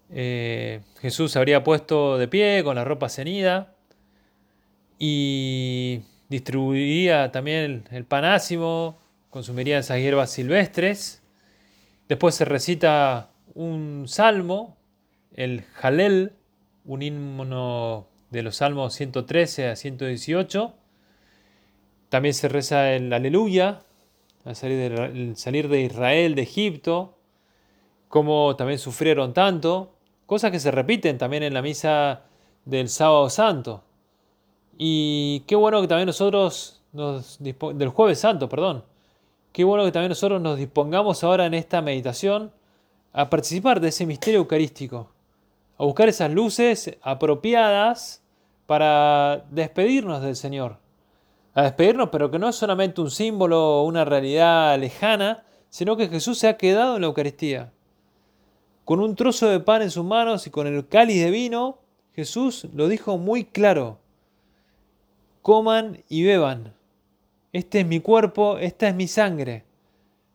eh, 0.09 0.81
Jesús 0.99 1.31
se 1.31 1.39
habría 1.39 1.63
puesto 1.63 2.17
de 2.17 2.27
pie 2.27 2.63
con 2.63 2.75
la 2.75 2.83
ropa 2.83 3.07
cenida 3.07 3.75
y 4.99 6.01
distribuiría 6.27 7.31
también 7.31 7.85
el 7.91 8.05
panásimo 8.05 8.97
consumirían 9.31 9.79
esas 9.79 9.97
hierbas 9.97 10.29
silvestres. 10.29 11.23
Después 12.07 12.35
se 12.35 12.45
recita 12.45 13.31
un 13.55 14.03
salmo, 14.07 14.77
el 15.33 15.63
Jalel, 15.63 16.33
un 16.85 17.01
himno 17.01 18.07
de 18.29 18.43
los 18.43 18.57
salmos 18.57 18.93
113 18.93 19.69
a 19.69 19.75
118. 19.75 20.73
También 22.09 22.33
se 22.33 22.49
reza 22.49 22.93
el 22.93 23.11
Aleluya, 23.13 23.79
al 24.43 24.55
salir 24.55 24.91
de, 24.91 25.35
salir 25.35 25.69
de 25.69 25.81
Israel, 25.81 26.35
de 26.35 26.41
Egipto, 26.41 27.17
como 28.09 28.55
también 28.57 28.79
sufrieron 28.79 29.33
tanto, 29.33 29.95
cosas 30.25 30.51
que 30.51 30.59
se 30.59 30.71
repiten 30.71 31.17
también 31.17 31.43
en 31.43 31.53
la 31.53 31.61
misa 31.61 32.23
del 32.65 32.89
sábado 32.89 33.29
santo. 33.29 33.85
Y 34.77 35.41
qué 35.47 35.55
bueno 35.55 35.79
que 35.79 35.87
también 35.87 36.07
nosotros, 36.07 36.81
nos, 36.91 37.37
del 37.39 37.89
jueves 37.89 38.19
santo, 38.19 38.49
perdón, 38.49 38.83
Qué 39.51 39.65
bueno 39.65 39.83
que 39.83 39.91
también 39.91 40.09
nosotros 40.09 40.41
nos 40.41 40.57
dispongamos 40.57 41.23
ahora 41.23 41.45
en 41.45 41.53
esta 41.53 41.81
meditación 41.81 42.51
a 43.11 43.29
participar 43.29 43.81
de 43.81 43.89
ese 43.89 44.05
misterio 44.05 44.39
eucarístico, 44.39 45.09
a 45.77 45.83
buscar 45.83 46.07
esas 46.07 46.31
luces 46.31 46.97
apropiadas 47.01 48.23
para 48.65 49.45
despedirnos 49.51 50.21
del 50.21 50.37
Señor. 50.37 50.77
A 51.53 51.63
despedirnos, 51.63 52.07
pero 52.09 52.31
que 52.31 52.39
no 52.39 52.47
es 52.47 52.55
solamente 52.55 53.01
un 53.01 53.11
símbolo 53.11 53.81
o 53.81 53.83
una 53.83 54.05
realidad 54.05 54.79
lejana, 54.79 55.43
sino 55.69 55.97
que 55.97 56.07
Jesús 56.07 56.37
se 56.37 56.47
ha 56.47 56.55
quedado 56.55 56.95
en 56.95 57.01
la 57.01 57.07
Eucaristía. 57.07 57.73
Con 58.85 59.01
un 59.01 59.15
trozo 59.15 59.49
de 59.49 59.59
pan 59.59 59.81
en 59.81 59.91
sus 59.91 60.05
manos 60.05 60.47
y 60.47 60.49
con 60.49 60.65
el 60.65 60.87
cáliz 60.87 61.21
de 61.21 61.29
vino, 61.29 61.79
Jesús 62.15 62.67
lo 62.73 62.87
dijo 62.87 63.17
muy 63.17 63.43
claro. 63.43 63.99
Coman 65.41 66.03
y 66.07 66.23
beban 66.23 66.73
este 67.53 67.81
es 67.81 67.85
mi 67.85 67.99
cuerpo, 67.99 68.57
esta 68.57 68.87
es 68.87 68.95
mi 68.95 69.07
sangre. 69.07 69.63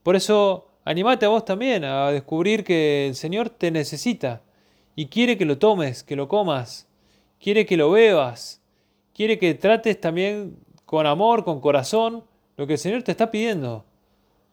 Por 0.02 0.16
eso, 0.16 0.68
animate 0.84 1.26
a 1.26 1.30
vos 1.30 1.44
también 1.44 1.84
a 1.84 2.10
descubrir 2.10 2.64
que 2.64 3.08
el 3.08 3.14
Señor 3.14 3.50
te 3.50 3.70
necesita 3.70 4.42
y 4.94 5.06
quiere 5.06 5.36
que 5.36 5.44
lo 5.44 5.58
tomes, 5.58 6.02
que 6.02 6.16
lo 6.16 6.28
comas, 6.28 6.88
quiere 7.40 7.66
que 7.66 7.76
lo 7.76 7.90
bebas, 7.90 8.62
quiere 9.14 9.38
que 9.38 9.54
trates 9.54 10.00
también 10.00 10.58
con 10.84 11.06
amor, 11.06 11.44
con 11.44 11.60
corazón, 11.60 12.24
lo 12.56 12.66
que 12.66 12.74
el 12.74 12.78
Señor 12.78 13.02
te 13.02 13.10
está 13.12 13.30
pidiendo. 13.30 13.84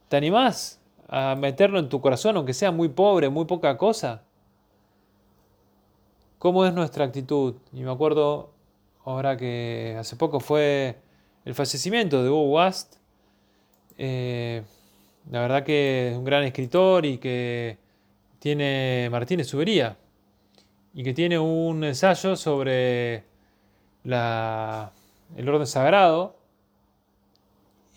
¿Te 0.10 0.17
animás 0.17 0.82
a 1.08 1.36
meterlo 1.36 1.80
en 1.80 1.89
tu 1.89 2.02
corazón, 2.02 2.38
aunque 2.38 2.54
sea 2.54 2.71
muy 2.71 2.89
pobre, 2.89 3.30
muy 3.30 3.45
poca 3.45 3.78
cosa? 3.78 4.23
¿Cómo 6.39 6.65
es 6.65 6.73
nuestra 6.73 7.06
actitud? 7.06 7.56
Y 7.71 7.82
me 7.84 7.91
acuerdo 7.91 8.52
ahora 9.06 9.38
que 9.38 9.95
hace 9.97 10.15
poco 10.15 10.39
fue 10.39 10.97
el 11.45 11.56
fallecimiento 11.56 12.23
de 12.23 12.29
Hugo 12.29 12.49
Wast. 12.49 12.95
Eh, 13.97 14.63
la 15.32 15.41
verdad 15.41 15.63
que 15.63 16.12
es 16.12 16.17
un 16.17 16.23
gran 16.23 16.43
escritor 16.43 17.06
y 17.06 17.17
que 17.17 17.77
tiene 18.39 19.08
Martínez 19.12 19.47
Subería 19.47 19.97
y 20.93 21.03
que 21.03 21.13
tiene 21.13 21.39
un 21.39 21.84
ensayo 21.84 22.36
sobre 22.36 23.23
el 24.03 25.49
orden 25.49 25.67
sagrado. 25.67 26.36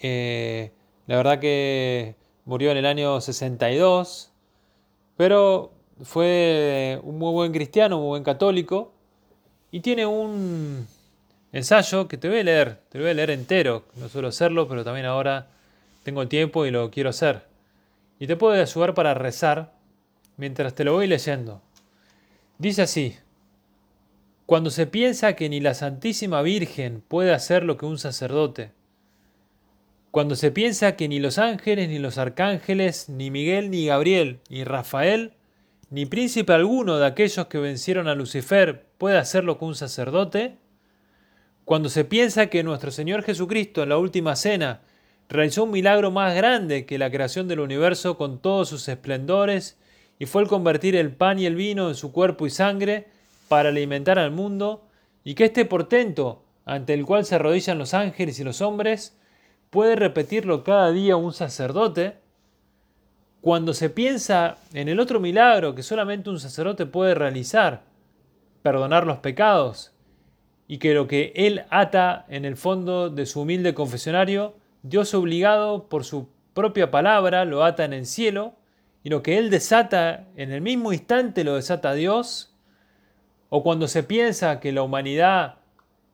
Eh, 0.00 0.72
la 1.06 1.16
verdad 1.16 1.40
que 1.40 2.14
murió 2.44 2.70
en 2.70 2.76
el 2.76 2.86
año 2.86 3.20
62, 3.20 4.30
pero 5.16 5.72
fue 6.02 7.00
un 7.02 7.18
muy 7.18 7.32
buen 7.32 7.52
cristiano, 7.52 7.96
un 7.96 8.02
muy 8.02 8.08
buen 8.10 8.24
católico 8.24 8.92
y 9.70 9.80
tiene 9.80 10.06
un, 10.06 10.86
ensayo 11.56 12.08
que 12.08 12.16
te 12.16 12.28
voy 12.28 12.40
a 12.40 12.44
leer, 12.44 12.78
te 12.88 12.98
voy 12.98 13.10
a 13.10 13.14
leer 13.14 13.30
entero, 13.30 13.84
no 13.96 14.08
suelo 14.08 14.28
hacerlo, 14.28 14.68
pero 14.68 14.84
también 14.84 15.06
ahora 15.06 15.48
tengo 16.02 16.28
tiempo 16.28 16.66
y 16.66 16.70
lo 16.70 16.90
quiero 16.90 17.10
hacer. 17.10 17.42
Y 18.18 18.26
te 18.26 18.36
puede 18.36 18.60
ayudar 18.60 18.94
para 18.94 19.14
rezar 19.14 19.72
mientras 20.36 20.74
te 20.74 20.84
lo 20.84 20.92
voy 20.92 21.06
leyendo. 21.06 21.62
Dice 22.58 22.82
así, 22.82 23.16
cuando 24.46 24.70
se 24.70 24.86
piensa 24.86 25.34
que 25.34 25.48
ni 25.48 25.60
la 25.60 25.74
Santísima 25.74 26.40
Virgen 26.42 27.02
puede 27.06 27.32
hacer 27.32 27.64
lo 27.64 27.76
que 27.76 27.86
un 27.86 27.98
sacerdote, 27.98 28.72
cuando 30.10 30.36
se 30.36 30.50
piensa 30.50 30.96
que 30.96 31.08
ni 31.08 31.18
los 31.18 31.36
ángeles, 31.36 31.88
ni 31.88 31.98
los 31.98 32.16
arcángeles, 32.16 33.08
ni 33.08 33.30
Miguel, 33.30 33.70
ni 33.70 33.86
Gabriel, 33.86 34.40
ni 34.48 34.64
Rafael, 34.64 35.32
ni 35.90 36.06
príncipe 36.06 36.52
alguno 36.52 36.98
de 36.98 37.06
aquellos 37.06 37.46
que 37.48 37.58
vencieron 37.58 38.08
a 38.08 38.14
Lucifer 38.14 38.86
puede 38.98 39.18
hacer 39.18 39.44
lo 39.44 39.58
que 39.58 39.66
un 39.66 39.74
sacerdote, 39.74 40.56
cuando 41.66 41.88
se 41.88 42.04
piensa 42.04 42.46
que 42.46 42.62
nuestro 42.62 42.92
Señor 42.92 43.24
Jesucristo 43.24 43.82
en 43.82 43.88
la 43.88 43.98
última 43.98 44.36
cena 44.36 44.82
realizó 45.28 45.64
un 45.64 45.72
milagro 45.72 46.12
más 46.12 46.32
grande 46.36 46.86
que 46.86 46.96
la 46.96 47.10
creación 47.10 47.48
del 47.48 47.58
universo 47.58 48.16
con 48.16 48.38
todos 48.38 48.68
sus 48.68 48.86
esplendores 48.86 49.76
y 50.20 50.26
fue 50.26 50.42
el 50.42 50.48
convertir 50.48 50.94
el 50.94 51.10
pan 51.10 51.40
y 51.40 51.46
el 51.46 51.56
vino 51.56 51.88
en 51.88 51.96
su 51.96 52.12
cuerpo 52.12 52.46
y 52.46 52.50
sangre 52.50 53.08
para 53.48 53.70
alimentar 53.70 54.16
al 54.16 54.30
mundo, 54.30 54.86
y 55.24 55.34
que 55.34 55.46
este 55.46 55.64
portento, 55.64 56.44
ante 56.66 56.94
el 56.94 57.04
cual 57.04 57.24
se 57.24 57.34
arrodillan 57.34 57.78
los 57.78 57.94
ángeles 57.94 58.38
y 58.38 58.44
los 58.44 58.60
hombres, 58.60 59.18
puede 59.70 59.96
repetirlo 59.96 60.62
cada 60.62 60.92
día 60.92 61.16
un 61.16 61.32
sacerdote, 61.32 62.18
cuando 63.40 63.74
se 63.74 63.90
piensa 63.90 64.56
en 64.72 64.88
el 64.88 65.00
otro 65.00 65.18
milagro 65.18 65.74
que 65.74 65.82
solamente 65.82 66.30
un 66.30 66.38
sacerdote 66.38 66.86
puede 66.86 67.16
realizar, 67.16 67.82
perdonar 68.62 69.04
los 69.04 69.18
pecados 69.18 69.95
y 70.68 70.78
que 70.78 70.94
lo 70.94 71.06
que 71.06 71.32
él 71.36 71.64
ata 71.70 72.26
en 72.28 72.44
el 72.44 72.56
fondo 72.56 73.10
de 73.10 73.26
su 73.26 73.42
humilde 73.42 73.74
confesionario, 73.74 74.54
Dios 74.82 75.14
obligado 75.14 75.88
por 75.88 76.04
su 76.04 76.28
propia 76.54 76.90
palabra 76.90 77.44
lo 77.44 77.64
ata 77.64 77.84
en 77.84 77.92
el 77.92 78.06
cielo, 78.06 78.54
y 79.02 79.10
lo 79.10 79.22
que 79.22 79.38
él 79.38 79.50
desata 79.50 80.26
en 80.36 80.50
el 80.50 80.60
mismo 80.60 80.92
instante 80.92 81.44
lo 81.44 81.54
desata 81.54 81.94
Dios, 81.94 82.52
o 83.48 83.62
cuando 83.62 83.86
se 83.86 84.02
piensa 84.02 84.58
que 84.58 84.72
la 84.72 84.82
humanidad 84.82 85.56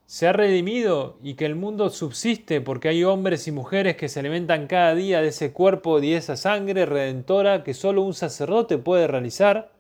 se 0.05 0.29
ha 0.29 0.35
redimido 0.35 1.17
y 1.23 1.35
que 1.35 1.47
el 1.47 1.55
mundo 1.55 1.89
subsiste 1.89 2.61
porque 2.61 2.89
hay 2.89 3.03
hombres 3.03 3.49
y 3.49 3.53
mujeres 3.53 3.97
que 3.97 4.11
se 4.11 4.21
alimentan 4.21 4.67
cada 4.67 4.95
día 4.95 5.23
de 5.23 5.29
ese 5.29 5.53
cuerpo 5.53 6.01
y 6.01 6.11
de 6.11 6.17
esa 6.19 6.37
sangre 6.37 6.85
redentora 6.85 7.65
que 7.65 7.73
solo 7.73 8.03
un 8.03 8.13
sacerdote 8.13 8.77
puede 8.77 9.07
realizar, 9.07 9.73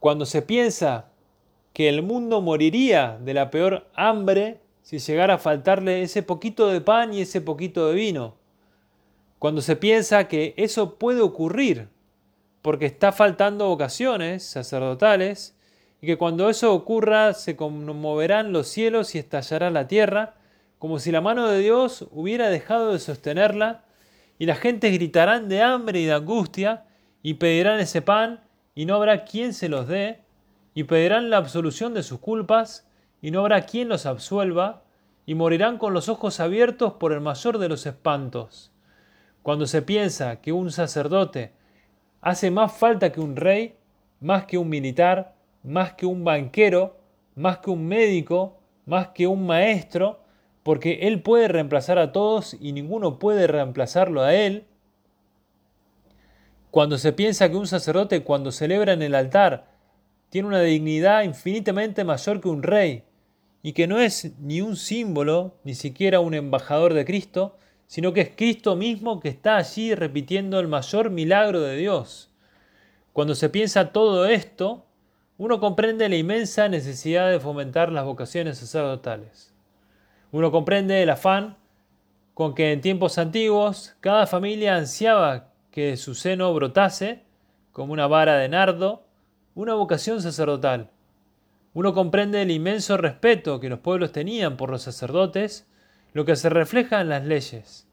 cuando 0.00 0.26
se 0.26 0.42
piensa 0.42 1.06
que 1.76 1.90
el 1.90 2.00
mundo 2.00 2.40
moriría 2.40 3.18
de 3.20 3.34
la 3.34 3.50
peor 3.50 3.86
hambre 3.94 4.62
si 4.80 4.98
llegara 4.98 5.34
a 5.34 5.38
faltarle 5.38 6.00
ese 6.00 6.22
poquito 6.22 6.68
de 6.68 6.80
pan 6.80 7.12
y 7.12 7.20
ese 7.20 7.42
poquito 7.42 7.88
de 7.88 7.94
vino. 7.94 8.38
Cuando 9.38 9.60
se 9.60 9.76
piensa 9.76 10.26
que 10.26 10.54
eso 10.56 10.94
puede 10.94 11.20
ocurrir, 11.20 11.90
porque 12.62 12.86
está 12.86 13.12
faltando 13.12 13.68
vocaciones 13.68 14.42
sacerdotales, 14.42 15.54
y 16.00 16.06
que 16.06 16.16
cuando 16.16 16.48
eso 16.48 16.72
ocurra 16.72 17.34
se 17.34 17.56
conmoverán 17.56 18.54
los 18.54 18.68
cielos 18.68 19.14
y 19.14 19.18
estallará 19.18 19.68
la 19.68 19.86
tierra, 19.86 20.36
como 20.78 20.98
si 20.98 21.12
la 21.12 21.20
mano 21.20 21.46
de 21.46 21.58
Dios 21.58 22.08
hubiera 22.10 22.48
dejado 22.48 22.94
de 22.94 23.00
sostenerla, 23.00 23.84
y 24.38 24.46
las 24.46 24.60
gentes 24.60 24.94
gritarán 24.94 25.50
de 25.50 25.60
hambre 25.60 26.00
y 26.00 26.06
de 26.06 26.14
angustia, 26.14 26.86
y 27.22 27.34
pedirán 27.34 27.80
ese 27.80 28.00
pan, 28.00 28.40
y 28.74 28.86
no 28.86 28.94
habrá 28.94 29.26
quien 29.26 29.52
se 29.52 29.68
los 29.68 29.86
dé, 29.86 30.24
y 30.76 30.84
pedirán 30.84 31.30
la 31.30 31.38
absolución 31.38 31.94
de 31.94 32.02
sus 32.02 32.20
culpas, 32.20 32.86
y 33.22 33.30
no 33.30 33.40
habrá 33.40 33.62
quien 33.62 33.88
los 33.88 34.04
absuelva, 34.04 34.82
y 35.24 35.34
morirán 35.34 35.78
con 35.78 35.94
los 35.94 36.10
ojos 36.10 36.38
abiertos 36.38 36.92
por 36.92 37.14
el 37.14 37.22
mayor 37.22 37.56
de 37.56 37.70
los 37.70 37.86
espantos. 37.86 38.72
Cuando 39.42 39.66
se 39.66 39.80
piensa 39.80 40.42
que 40.42 40.52
un 40.52 40.70
sacerdote 40.70 41.54
hace 42.20 42.50
más 42.50 42.76
falta 42.76 43.10
que 43.10 43.22
un 43.22 43.36
rey, 43.36 43.76
más 44.20 44.44
que 44.44 44.58
un 44.58 44.68
militar, 44.68 45.34
más 45.62 45.94
que 45.94 46.04
un 46.04 46.24
banquero, 46.24 46.98
más 47.34 47.56
que 47.60 47.70
un 47.70 47.88
médico, 47.88 48.60
más 48.84 49.08
que 49.08 49.26
un 49.26 49.46
maestro, 49.46 50.20
porque 50.62 50.98
Él 51.08 51.22
puede 51.22 51.48
reemplazar 51.48 51.98
a 51.98 52.12
todos 52.12 52.54
y 52.60 52.72
ninguno 52.72 53.18
puede 53.18 53.46
reemplazarlo 53.46 54.20
a 54.20 54.34
Él. 54.34 54.66
Cuando 56.70 56.98
se 56.98 57.14
piensa 57.14 57.48
que 57.48 57.56
un 57.56 57.66
sacerdote 57.66 58.24
cuando 58.24 58.52
celebra 58.52 58.92
en 58.92 59.00
el 59.00 59.14
altar 59.14 59.75
tiene 60.28 60.48
una 60.48 60.60
dignidad 60.60 61.22
infinitamente 61.22 62.04
mayor 62.04 62.40
que 62.40 62.48
un 62.48 62.62
rey, 62.62 63.04
y 63.62 63.72
que 63.72 63.86
no 63.86 63.98
es 63.98 64.32
ni 64.38 64.60
un 64.60 64.76
símbolo, 64.76 65.56
ni 65.64 65.74
siquiera 65.74 66.20
un 66.20 66.34
embajador 66.34 66.94
de 66.94 67.04
Cristo, 67.04 67.56
sino 67.86 68.12
que 68.12 68.20
es 68.20 68.30
Cristo 68.36 68.76
mismo 68.76 69.18
que 69.18 69.28
está 69.28 69.56
allí 69.56 69.94
repitiendo 69.94 70.60
el 70.60 70.68
mayor 70.68 71.10
milagro 71.10 71.60
de 71.60 71.76
Dios. 71.76 72.30
Cuando 73.12 73.34
se 73.34 73.48
piensa 73.48 73.92
todo 73.92 74.26
esto, 74.26 74.86
uno 75.38 75.60
comprende 75.60 76.08
la 76.08 76.16
inmensa 76.16 76.68
necesidad 76.68 77.30
de 77.30 77.40
fomentar 77.40 77.90
las 77.90 78.04
vocaciones 78.04 78.58
sacerdotales. 78.58 79.52
Uno 80.32 80.50
comprende 80.50 81.02
el 81.02 81.10
afán 81.10 81.56
con 82.34 82.54
que 82.54 82.72
en 82.72 82.80
tiempos 82.80 83.18
antiguos 83.18 83.96
cada 84.00 84.26
familia 84.26 84.76
ansiaba 84.76 85.48
que 85.70 85.96
su 85.96 86.14
seno 86.14 86.52
brotase, 86.54 87.22
como 87.72 87.92
una 87.92 88.06
vara 88.06 88.36
de 88.36 88.48
nardo, 88.48 89.05
una 89.56 89.72
vocación 89.72 90.20
sacerdotal. 90.20 90.90
Uno 91.72 91.94
comprende 91.94 92.42
el 92.42 92.50
inmenso 92.50 92.98
respeto 92.98 93.58
que 93.58 93.70
los 93.70 93.78
pueblos 93.78 94.12
tenían 94.12 94.58
por 94.58 94.68
los 94.70 94.82
sacerdotes, 94.82 95.66
lo 96.12 96.26
que 96.26 96.36
se 96.36 96.50
refleja 96.50 97.00
en 97.00 97.08
las 97.08 97.24
leyes. 97.24 97.88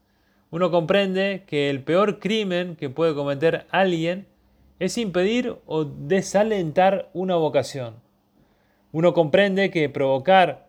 Uno 0.50 0.70
comprende 0.70 1.44
que 1.46 1.70
el 1.70 1.82
peor 1.82 2.18
crimen 2.18 2.76
que 2.76 2.90
puede 2.90 3.14
cometer 3.14 3.66
alguien 3.70 4.26
es 4.78 4.98
impedir 4.98 5.56
o 5.64 5.84
desalentar 5.84 7.08
una 7.14 7.36
vocación. 7.36 7.94
Uno 8.92 9.14
comprende 9.14 9.70
que 9.70 9.88
provocar 9.88 10.68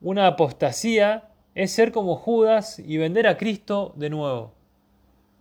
una 0.00 0.26
apostasía 0.26 1.28
es 1.54 1.70
ser 1.70 1.92
como 1.92 2.16
Judas 2.16 2.80
y 2.80 2.96
vender 2.96 3.28
a 3.28 3.36
Cristo 3.36 3.92
de 3.94 4.10
nuevo. 4.10 4.52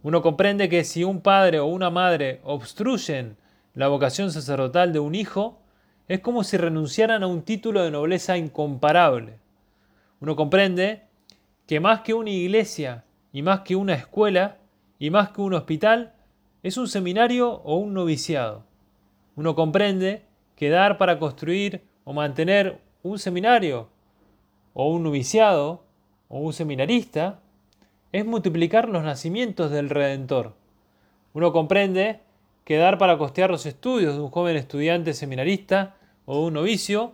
Uno 0.04 0.22
comprende 0.22 0.70
que 0.70 0.84
si 0.84 1.04
un 1.04 1.22
padre 1.22 1.60
o 1.60 1.66
una 1.66 1.90
madre 1.90 2.40
obstruyen 2.44 3.36
la 3.76 3.90
vocación 3.90 4.32
sacerdotal 4.32 4.94
de 4.94 5.00
un 5.00 5.16
hijo, 5.16 5.60
es 6.08 6.22
como 6.22 6.44
si 6.44 6.58
renunciaran 6.58 7.24
a 7.24 7.28
un 7.28 7.42
título 7.42 7.84
de 7.84 7.92
nobleza 7.92 8.38
incomparable. 8.38 9.40
Uno 10.22 10.36
comprende 10.36 11.04
que 11.68 11.80
más 11.80 12.02
que 12.02 12.14
una 12.14 12.30
iglesia 12.30 13.04
y 13.34 13.42
más 13.42 13.62
que 13.62 13.76
una 13.76 13.94
escuela 13.94 14.58
y 14.98 15.10
más 15.10 15.30
que 15.32 15.42
un 15.42 15.54
hospital, 15.54 16.14
es 16.64 16.78
un 16.78 16.88
seminario 16.88 17.52
o 17.64 17.76
un 17.76 17.94
noviciado. 17.94 18.64
Uno 19.36 19.56
comprende 19.56 20.24
que 20.56 20.70
dar 20.70 20.98
para 20.98 21.20
construir 21.20 21.84
o 22.06 22.14
mantener 22.14 22.80
un 23.04 23.20
seminario 23.20 23.90
o 24.74 24.90
un 24.90 25.04
noviciado 25.04 25.84
o 26.30 26.40
un 26.40 26.54
seminarista 26.54 27.40
es 28.12 28.26
multiplicar 28.26 28.88
los 28.88 29.04
nacimientos 29.04 29.70
del 29.70 29.90
Redentor. 29.90 30.54
Uno 31.34 31.52
comprende 31.52 32.22
que 32.66 32.78
dar 32.78 32.98
para 32.98 33.18
costear 33.18 33.50
los 33.50 33.66
estudios 33.66 34.16
de 34.16 34.22
un 34.22 34.32
joven 34.32 34.58
estudiante 34.58 35.14
seminarista 35.14 35.96
o 36.26 36.44
un 36.44 36.56
novicio 36.56 37.14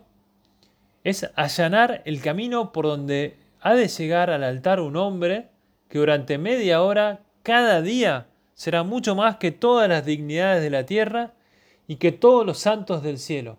es 1.04 1.30
allanar 1.36 2.02
el 2.06 2.20
camino 2.20 2.72
por 2.72 2.86
donde 2.86 3.36
ha 3.60 3.74
de 3.74 3.86
llegar 3.86 4.30
al 4.30 4.42
altar 4.42 4.80
un 4.80 4.96
hombre 4.96 5.48
que 5.88 5.98
durante 5.98 6.38
media 6.38 6.82
hora 6.82 7.20
cada 7.42 7.82
día 7.82 8.26
será 8.54 8.82
mucho 8.82 9.14
más 9.14 9.36
que 9.36 9.52
todas 9.52 9.88
las 9.88 10.06
dignidades 10.06 10.62
de 10.62 10.70
la 10.70 10.86
tierra 10.86 11.34
y 11.86 11.96
que 11.96 12.12
todos 12.12 12.46
los 12.46 12.58
santos 12.58 13.02
del 13.02 13.18
cielo, 13.18 13.58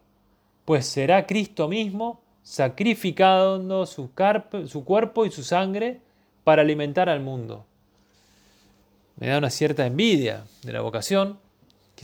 pues 0.65 0.87
será 0.87 1.27
Cristo 1.27 1.67
mismo 1.67 2.21
sacrificando 2.41 3.85
su 3.85 4.13
cuerpo 4.13 5.25
y 5.25 5.31
su 5.31 5.43
sangre 5.43 6.01
para 6.43 6.63
alimentar 6.63 7.07
al 7.07 7.19
mundo. 7.19 7.65
Me 9.17 9.27
da 9.27 9.37
una 9.37 9.49
cierta 9.49 9.85
envidia 9.85 10.45
de 10.63 10.73
la 10.73 10.81
vocación, 10.81 11.37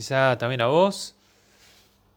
quizá 0.00 0.38
también 0.38 0.62
a 0.62 0.66
vos, 0.66 1.14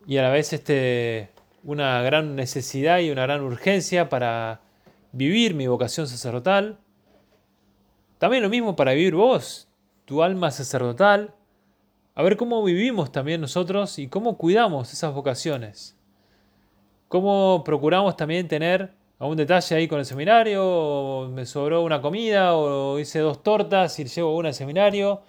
y 0.07 0.15
a 0.15 0.21
la 0.21 0.29
vez 0.29 0.53
este, 0.53 1.27
una 1.65 2.01
gran 2.01 2.33
necesidad 2.33 2.99
y 2.99 3.11
una 3.11 3.23
gran 3.23 3.41
urgencia 3.41 4.07
para 4.07 4.61
vivir 5.11 5.53
mi 5.53 5.67
vocación 5.67 6.07
sacerdotal. 6.07 6.77
También 8.19 8.41
lo 8.41 8.47
mismo 8.47 8.77
para 8.77 8.93
vivir 8.93 9.15
vos, 9.15 9.67
tu 10.05 10.23
alma 10.23 10.49
sacerdotal, 10.49 11.33
a 12.15 12.23
ver 12.23 12.37
cómo 12.37 12.63
vivimos 12.63 13.11
también 13.11 13.41
nosotros 13.41 13.99
y 13.99 14.07
cómo 14.07 14.37
cuidamos 14.37 14.93
esas 14.93 15.13
vocaciones. 15.13 15.97
Cómo 17.09 17.63
procuramos 17.65 18.15
también 18.15 18.47
tener 18.47 18.93
algún 19.19 19.35
detalle 19.35 19.75
ahí 19.75 19.89
con 19.89 19.99
el 19.99 20.05
seminario, 20.05 20.65
o 20.65 21.27
me 21.27 21.45
sobró 21.45 21.81
una 21.81 21.99
comida, 22.01 22.55
o 22.55 22.97
hice 22.97 23.19
dos 23.19 23.43
tortas 23.43 23.99
y 23.99 24.05
llevo 24.05 24.37
una 24.37 24.47
al 24.47 24.55
seminario, 24.55 25.21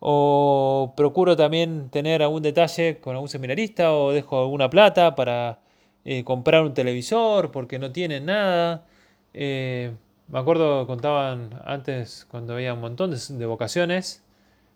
o 0.00 0.94
procuro 0.96 1.36
también 1.36 1.90
tener 1.90 2.22
algún 2.22 2.42
detalle 2.42 2.98
con 3.00 3.14
algún 3.14 3.28
seminarista, 3.28 3.92
o 3.94 4.12
dejo 4.12 4.40
alguna 4.40 4.70
plata 4.70 5.14
para 5.14 5.60
eh, 6.04 6.24
comprar 6.24 6.62
un 6.64 6.74
televisor 6.74 7.50
porque 7.52 7.78
no 7.78 7.92
tienen 7.92 8.26
nada. 8.26 8.86
Eh, 9.34 9.92
me 10.28 10.38
acuerdo, 10.38 10.86
contaban 10.86 11.60
antes, 11.64 12.26
cuando 12.30 12.54
había 12.54 12.74
un 12.74 12.80
montón 12.80 13.10
de, 13.10 13.46
vocaciones, 13.46 14.22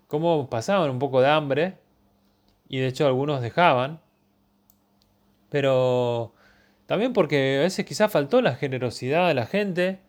cómo 0.09 0.51
pasaban 0.51 0.91
un 0.91 0.99
poco 0.99 1.21
de 1.21 1.29
hambre, 1.29 1.75
y 2.69 2.79
de 2.79 2.89
hecho 2.89 3.07
algunos 3.07 3.41
dejaban, 3.43 4.01
pero 5.51 6.35
también 6.87 7.13
porque 7.13 7.59
a 7.59 7.63
veces 7.63 7.87
quizás 7.87 8.11
faltó 8.13 8.43
la 8.43 8.57
generosidad 8.57 9.29
de 9.29 9.35
la 9.35 9.47
gente, 9.47 10.01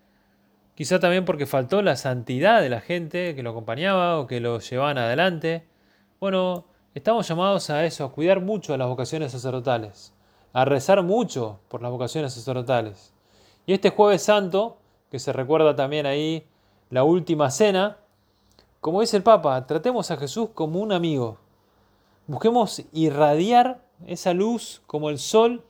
quizá 0.75 0.99
también 0.99 1.25
porque 1.25 1.45
faltó 1.45 1.81
la 1.81 1.95
santidad 1.95 2.61
de 2.61 2.69
la 2.69 2.81
gente 2.81 3.35
que 3.35 3.43
lo 3.43 3.51
acompañaba 3.51 4.19
o 4.19 4.27
que 4.27 4.39
lo 4.39 4.59
llevaban 4.59 4.97
adelante. 4.97 5.65
Bueno, 6.19 6.65
estamos 6.93 7.27
llamados 7.27 7.69
a 7.69 7.85
eso, 7.85 8.05
a 8.05 8.11
cuidar 8.11 8.41
mucho 8.41 8.77
las 8.77 8.88
vocaciones 8.88 9.31
sacerdotales, 9.31 10.13
a 10.53 10.65
rezar 10.65 11.01
mucho 11.03 11.59
por 11.69 11.81
las 11.81 11.91
vocaciones 11.91 12.33
sacerdotales. 12.33 13.13
Y 13.65 13.73
este 13.73 13.89
jueves 13.89 14.21
santo, 14.21 14.77
que 15.09 15.19
se 15.19 15.33
recuerda 15.33 15.75
también 15.75 16.05
ahí 16.05 16.45
la 16.89 17.03
última 17.03 17.49
cena, 17.49 17.97
como 18.79 19.01
dice 19.01 19.17
el 19.17 19.23
Papa, 19.23 19.65
tratemos 19.65 20.11
a 20.11 20.17
Jesús 20.17 20.49
como 20.53 20.79
un 20.79 20.91
amigo. 20.91 21.39
Busquemos 22.27 22.83
irradiar 22.93 23.81
esa 24.05 24.33
luz 24.33 24.81
como 24.85 25.09
el 25.09 25.17
sol 25.17 25.63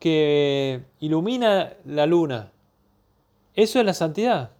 que 0.00 0.84
ilumina 0.98 1.74
la 1.84 2.06
luna. 2.06 2.50
Eso 3.56 3.80
es 3.80 3.86
la 3.86 3.94
santidad. 3.94 4.50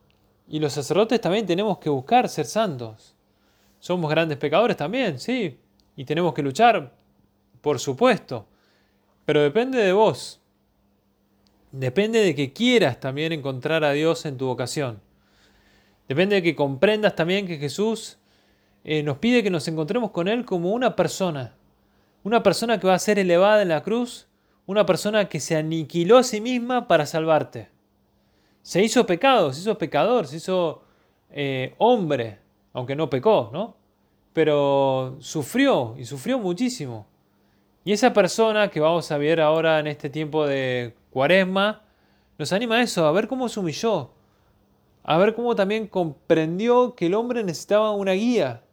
Y 0.48 0.58
los 0.58 0.72
sacerdotes 0.72 1.20
también 1.20 1.44
tenemos 1.44 1.78
que 1.78 1.90
buscar 1.90 2.30
ser 2.30 2.46
santos. 2.46 3.14
Somos 3.78 4.10
grandes 4.10 4.38
pecadores 4.38 4.76
también, 4.76 5.20
sí. 5.20 5.60
Y 5.96 6.04
tenemos 6.06 6.32
que 6.32 6.42
luchar, 6.42 6.94
por 7.60 7.78
supuesto. 7.78 8.46
Pero 9.26 9.42
depende 9.42 9.78
de 9.78 9.92
vos. 9.92 10.40
Depende 11.72 12.20
de 12.20 12.34
que 12.34 12.54
quieras 12.54 12.98
también 12.98 13.32
encontrar 13.32 13.84
a 13.84 13.92
Dios 13.92 14.24
en 14.24 14.38
tu 14.38 14.46
vocación. 14.46 15.00
Depende 16.08 16.36
de 16.36 16.42
que 16.42 16.56
comprendas 16.56 17.14
también 17.14 17.46
que 17.46 17.58
Jesús 17.58 18.18
eh, 18.84 19.02
nos 19.02 19.18
pide 19.18 19.42
que 19.42 19.50
nos 19.50 19.68
encontremos 19.68 20.10
con 20.10 20.26
Él 20.26 20.46
como 20.46 20.72
una 20.72 20.96
persona. 20.96 21.54
Una 22.22 22.42
persona 22.42 22.80
que 22.80 22.86
va 22.86 22.94
a 22.94 22.98
ser 22.98 23.18
elevada 23.18 23.60
en 23.60 23.68
la 23.68 23.82
cruz. 23.82 24.26
Una 24.64 24.86
persona 24.86 25.28
que 25.28 25.40
se 25.40 25.56
aniquiló 25.56 26.16
a 26.16 26.22
sí 26.22 26.40
misma 26.40 26.88
para 26.88 27.04
salvarte. 27.04 27.75
Se 28.66 28.82
hizo 28.82 29.06
pecado, 29.06 29.52
se 29.52 29.60
hizo 29.60 29.78
pecador, 29.78 30.26
se 30.26 30.38
hizo 30.38 30.82
eh, 31.30 31.76
hombre, 31.78 32.40
aunque 32.72 32.96
no 32.96 33.08
pecó, 33.08 33.48
¿no? 33.52 33.76
Pero 34.32 35.14
sufrió 35.20 35.94
y 35.96 36.04
sufrió 36.04 36.40
muchísimo. 36.40 37.06
Y 37.84 37.92
esa 37.92 38.12
persona 38.12 38.68
que 38.68 38.80
vamos 38.80 39.12
a 39.12 39.18
ver 39.18 39.40
ahora 39.40 39.78
en 39.78 39.86
este 39.86 40.10
tiempo 40.10 40.48
de 40.48 40.96
cuaresma, 41.10 41.84
nos 42.38 42.52
anima 42.52 42.78
a 42.78 42.82
eso, 42.82 43.06
a 43.06 43.12
ver 43.12 43.28
cómo 43.28 43.48
se 43.48 43.60
humilló, 43.60 44.10
a 45.04 45.16
ver 45.16 45.36
cómo 45.36 45.54
también 45.54 45.86
comprendió 45.86 46.96
que 46.96 47.06
el 47.06 47.14
hombre 47.14 47.44
necesitaba 47.44 47.92
una 47.92 48.14
guía, 48.14 48.64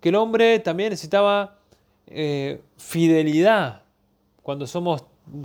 que 0.00 0.10
el 0.10 0.14
hombre 0.14 0.60
también 0.60 0.90
necesitaba 0.90 1.58
eh, 2.06 2.62
fidelidad, 2.76 3.82
cuando 4.44 4.68
somos 4.68 5.02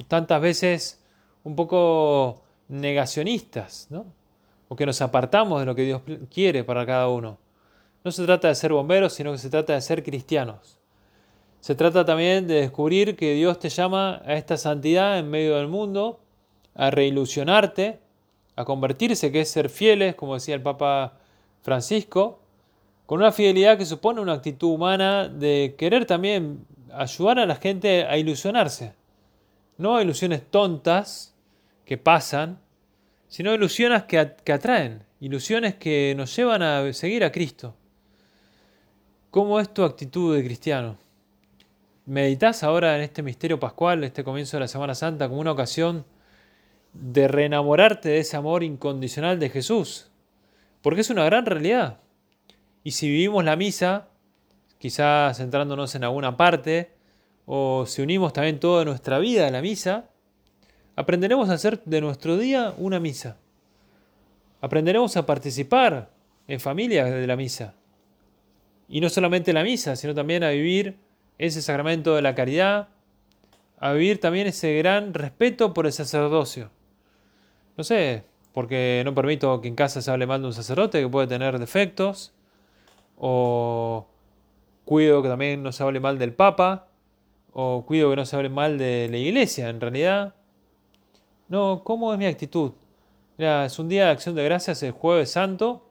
tantas 0.08 0.40
veces 0.40 1.04
un 1.44 1.56
poco 1.56 2.43
negacionistas, 2.68 3.88
¿no? 3.90 4.06
o 4.68 4.76
que 4.76 4.86
nos 4.86 5.02
apartamos 5.02 5.60
de 5.60 5.66
lo 5.66 5.76
que 5.76 5.84
Dios 5.84 6.02
quiere 6.34 6.64
para 6.64 6.86
cada 6.86 7.08
uno. 7.08 7.38
No 8.04 8.12
se 8.12 8.26
trata 8.26 8.48
de 8.48 8.56
ser 8.56 8.74
bomberos, 8.74 9.14
sino 9.14 9.32
que 9.32 9.38
se 9.38 9.50
trata 9.50 9.74
de 9.74 9.82
ser 9.82 10.04
cristianos. 10.04 10.80
Se 11.60 11.76
trata 11.76 12.04
también 12.04 12.48
de 12.48 12.56
descubrir 12.56 13.16
que 13.16 13.36
Dios 13.36 13.60
te 13.60 13.70
llama 13.70 14.22
a 14.26 14.34
esta 14.34 14.58
santidad 14.58 15.20
en 15.20 15.30
medio 15.30 15.58
del 15.58 15.68
mundo, 15.68 16.20
a 16.76 16.90
reilusionarte, 16.90 18.00
a 18.56 18.66
convertirse, 18.66 19.32
que 19.32 19.42
es 19.42 19.50
ser 19.50 19.70
fieles, 19.70 20.16
como 20.16 20.34
decía 20.34 20.56
el 20.56 20.62
Papa 20.62 21.20
Francisco, 21.62 22.40
con 23.06 23.20
una 23.20 23.32
fidelidad 23.32 23.78
que 23.78 23.86
supone 23.86 24.22
una 24.22 24.34
actitud 24.34 24.74
humana 24.74 25.30
de 25.30 25.76
querer 25.78 26.06
también 26.06 26.66
ayudar 26.92 27.40
a 27.40 27.46
la 27.46 27.56
gente 27.56 28.06
a 28.06 28.18
ilusionarse. 28.18 28.94
No 29.78 30.02
ilusiones 30.02 30.50
tontas 30.50 31.33
que 31.94 31.98
pasan, 32.00 32.58
sino 33.28 33.54
ilusiones 33.54 34.06
que, 34.06 34.18
atraen, 34.18 35.04
ilusiones 35.20 35.76
que 35.76 36.16
nos 36.18 36.36
llevan 36.36 36.64
a 36.64 36.92
seguir 36.92 37.24
a 37.24 37.32
Cristo. 37.32 37.76
¿Cómo 39.30 39.60
es 39.60 39.72
tu 39.72 39.84
actitud 39.84 40.36
de 40.36 40.44
cristiano? 40.44 40.98
¿Meditas 42.08 42.64
ahora 42.64 42.96
en 42.96 43.04
este 43.04 43.22
misterio 43.22 43.60
pascual, 43.60 44.04
este 44.04 44.24
comienzo 44.24 44.58
de 44.58 44.62
la 44.62 44.68
Semana 44.68 44.96
Santa, 44.96 45.30
como 45.30 45.40
una 45.40 45.52
ocasión 45.52 46.04
de 46.94 47.28
reenamorarte 47.28 48.10
de 48.10 48.18
ese 48.18 48.38
amor 48.38 48.64
incondicional 48.64 49.40
de 49.40 49.52
Jesús? 49.52 50.10
Porque 50.82 51.02
es 51.02 51.12
una 51.12 51.26
gran 51.26 51.46
realidad. 51.46 52.00
Y 52.84 52.90
si 52.94 53.08
vivimos 53.08 53.46
la 53.46 53.56
misa, 53.56 54.08
quizás 54.80 55.38
centrándonos 55.38 55.94
en 55.94 56.06
alguna 56.06 56.38
parte, 56.38 56.96
o 57.46 57.86
si 57.86 58.02
unimos 58.02 58.34
también 58.34 58.60
toda 58.60 58.84
nuestra 58.84 59.20
vida 59.20 59.46
a 59.46 59.52
la 59.52 59.62
misa, 59.62 60.10
aprenderemos 60.96 61.50
a 61.50 61.54
hacer 61.54 61.82
de 61.86 62.02
nuestro 62.02 62.38
día 62.38 62.74
una 62.78 63.00
misa. 63.00 63.38
Aprenderemos 64.62 65.18
a 65.18 65.26
participar 65.26 66.10
en 66.48 66.60
familia 66.60 67.06
de 67.06 67.28
la 67.28 67.36
misa. 67.36 67.74
Y 68.88 69.02
no 69.02 69.10
solamente 69.10 69.54
la 69.54 69.64
misa, 69.64 69.96
sino 69.96 70.14
también 70.14 70.44
a 70.44 70.50
vivir 70.50 70.98
ese 71.38 71.62
sacramento 71.62 72.16
de 72.16 72.22
la 72.22 72.36
caridad, 72.36 72.90
a 73.80 73.94
vivir 73.94 74.20
también 74.20 74.48
ese 74.48 74.78
gran 74.78 75.14
respeto 75.14 75.74
por 75.74 75.86
el 75.86 75.94
sacerdocio. 75.94 76.70
No 77.76 77.84
sé, 77.84 78.24
porque 78.54 79.02
no 79.04 79.16
permito 79.16 79.60
que 79.62 79.68
en 79.68 79.76
casa 79.76 80.02
se 80.02 80.12
hable 80.12 80.28
mal 80.28 80.42
de 80.42 80.48
un 80.48 80.54
sacerdote 80.54 81.02
que 81.02 81.10
puede 81.10 81.28
tener 81.28 81.58
defectos, 81.60 82.34
o 83.18 84.08
cuido 84.86 85.22
que 85.22 85.30
también 85.30 85.64
no 85.64 85.72
se 85.72 85.84
hable 85.84 86.00
mal 86.00 86.20
del 86.20 86.34
Papa, 86.34 86.88
o 87.52 87.84
cuido 87.86 88.10
que 88.10 88.16
no 88.16 88.26
se 88.26 88.36
hable 88.36 88.50
mal 88.50 88.78
de 88.78 89.08
la 89.10 89.18
iglesia, 89.18 89.70
en 89.70 89.82
realidad. 89.82 90.36
No, 91.50 91.82
¿cómo 91.84 92.14
es 92.14 92.20
mi 92.20 92.26
actitud? 92.26 92.72
Es 93.38 93.78
un 93.78 93.90
día 93.90 94.06
de 94.06 94.12
acción 94.12 94.34
de 94.36 94.44
gracias, 94.44 94.82
el 94.84 94.92
jueves 94.92 95.32
santo, 95.32 95.90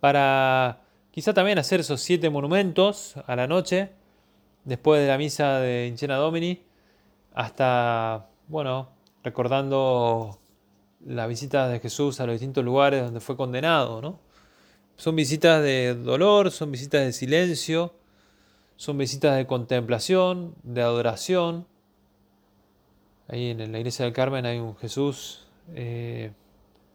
para 0.00 0.80
quizá 1.10 1.32
también 1.32 1.58
hacer 1.58 1.80
esos 1.80 2.00
siete 2.00 2.28
monumentos 2.28 3.14
a 3.26 3.36
la 3.36 3.46
noche, 3.46 3.90
después 4.64 5.00
de 5.00 5.08
la 5.08 5.18
misa 5.18 5.60
de 5.60 5.86
Incena 5.86 6.16
Domini, 6.16 6.62
hasta, 7.32 8.26
bueno, 8.48 8.88
recordando 9.22 10.38
la 11.06 11.26
visita 11.26 11.68
de 11.68 11.78
Jesús 11.78 12.20
a 12.20 12.26
los 12.26 12.34
distintos 12.34 12.64
lugares 12.64 13.04
donde 13.04 13.20
fue 13.20 13.36
condenado, 13.36 14.02
¿no? 14.02 14.18
Son 14.96 15.14
visitas 15.14 15.62
de 15.62 15.94
dolor, 15.94 16.50
son 16.50 16.72
visitas 16.72 17.02
de 17.04 17.12
silencio, 17.12 17.94
son 18.76 18.98
visitas 18.98 19.36
de 19.36 19.46
contemplación, 19.46 20.56
de 20.64 20.82
adoración. 20.82 21.66
Ahí 23.28 23.50
en 23.50 23.72
la 23.72 23.78
iglesia 23.78 24.06
del 24.06 24.14
Carmen 24.14 24.46
hay 24.46 24.58
un 24.58 24.74
Jesús 24.76 25.46
eh, 25.74 26.32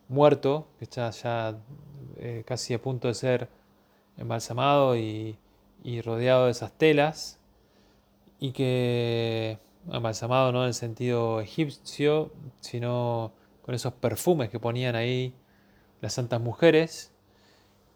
muerto, 0.07 0.67
que 0.79 0.85
está 0.85 1.11
ya 1.11 1.55
eh, 2.17 2.43
casi 2.45 2.73
a 2.73 2.81
punto 2.81 3.07
de 3.07 3.13
ser 3.13 3.49
embalsamado 4.17 4.97
y, 4.97 5.37
y, 5.83 6.01
rodeado 6.01 6.45
de 6.45 6.51
esas 6.51 6.71
telas, 6.71 7.39
y 8.39 8.51
que, 8.51 9.59
embalsamado 9.91 10.51
no 10.51 10.63
en 10.63 10.69
el 10.69 10.73
sentido 10.73 11.39
egipcio, 11.39 12.31
sino 12.61 13.31
con 13.61 13.75
esos 13.75 13.93
perfumes 13.93 14.49
que 14.49 14.59
ponían 14.59 14.95
ahí 14.95 15.35
las 16.01 16.13
santas 16.13 16.41
mujeres, 16.41 17.11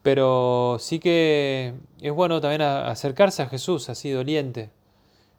pero 0.04 0.78
sí 0.80 1.00
que 1.00 1.74
es 2.02 2.14
bueno 2.14 2.40
también 2.40 2.62
acercarse 2.62 3.42
a 3.42 3.48
Jesús 3.48 3.90
así 3.90 4.12
doliente, 4.12 4.70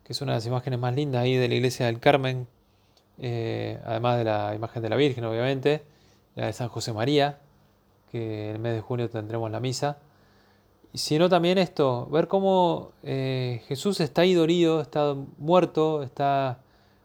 que 0.04 0.12
es 0.12 0.20
una 0.20 0.32
de 0.32 0.38
las 0.38 0.46
imágenes 0.46 0.80
más 0.80 0.94
lindas 0.94 1.22
ahí 1.22 1.36
de 1.36 1.48
la 1.48 1.54
iglesia 1.54 1.86
del 1.86 2.00
Carmen, 2.00 2.48
eh, 3.20 3.80
además 3.84 4.18
de 4.18 4.24
la 4.24 4.54
imagen 4.54 4.82
de 4.82 4.88
la 4.88 4.96
Virgen, 4.96 5.24
obviamente, 5.24 5.82
la 6.34 6.46
de 6.46 6.52
San 6.52 6.68
José 6.68 6.92
María, 6.92 7.38
que 8.10 8.52
el 8.52 8.58
mes 8.58 8.74
de 8.74 8.80
junio 8.80 9.08
tendremos 9.10 9.50
la 9.50 9.60
misa. 9.60 9.98
Sino 10.94 11.28
también 11.28 11.58
esto, 11.58 12.06
ver 12.06 12.28
cómo 12.28 12.92
eh, 13.02 13.62
Jesús 13.68 14.00
está 14.00 14.22
ahí 14.22 14.34
dolido, 14.34 14.80
está 14.80 15.14
muerto, 15.36 16.02
está 16.02 16.58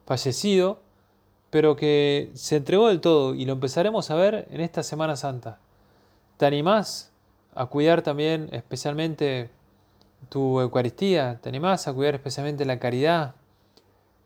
fallecido, 0.06 0.80
pero 1.50 1.76
que 1.76 2.32
se 2.34 2.56
entregó 2.56 2.88
del 2.88 3.02
todo 3.02 3.36
y 3.36 3.46
lo 3.46 3.54
empezaremos 3.54 4.10
a 4.10 4.16
ver 4.16 4.48
en 4.52 4.62
esta 4.62 4.84
Semana 4.84 5.16
Santa. 5.16 5.60
¿Te 6.38 6.46
animás 6.46 7.12
a 7.56 7.66
cuidar 7.68 8.02
también 8.02 8.50
especialmente 8.52 9.50
tu 10.30 10.60
Eucaristía, 10.60 11.40
te 11.42 11.50
animás 11.50 11.88
a 11.88 11.94
cuidar 11.94 12.16
especialmente 12.16 12.66
la 12.66 12.80
caridad, 12.80 13.36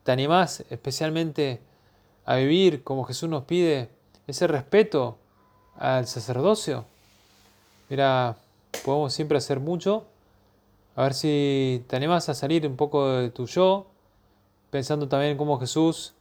te 0.04 0.12
animás 0.12 0.64
especialmente 0.70 1.60
a 2.28 2.36
vivir 2.36 2.84
como 2.84 3.04
Jesús 3.04 3.26
nos 3.26 3.44
pide 3.44 3.88
ese 4.26 4.46
respeto 4.46 5.16
al 5.78 6.06
sacerdocio. 6.06 6.84
Mira, 7.88 8.36
podemos 8.84 9.14
siempre 9.14 9.38
hacer 9.38 9.60
mucho. 9.60 10.04
A 10.94 11.04
ver 11.04 11.14
si 11.14 11.82
te 11.88 11.96
animás 11.96 12.28
a 12.28 12.34
salir 12.34 12.66
un 12.66 12.76
poco 12.76 13.08
de 13.12 13.30
tu 13.30 13.46
yo, 13.46 13.86
pensando 14.68 15.08
también 15.08 15.38
cómo 15.38 15.58
Jesús 15.58 16.12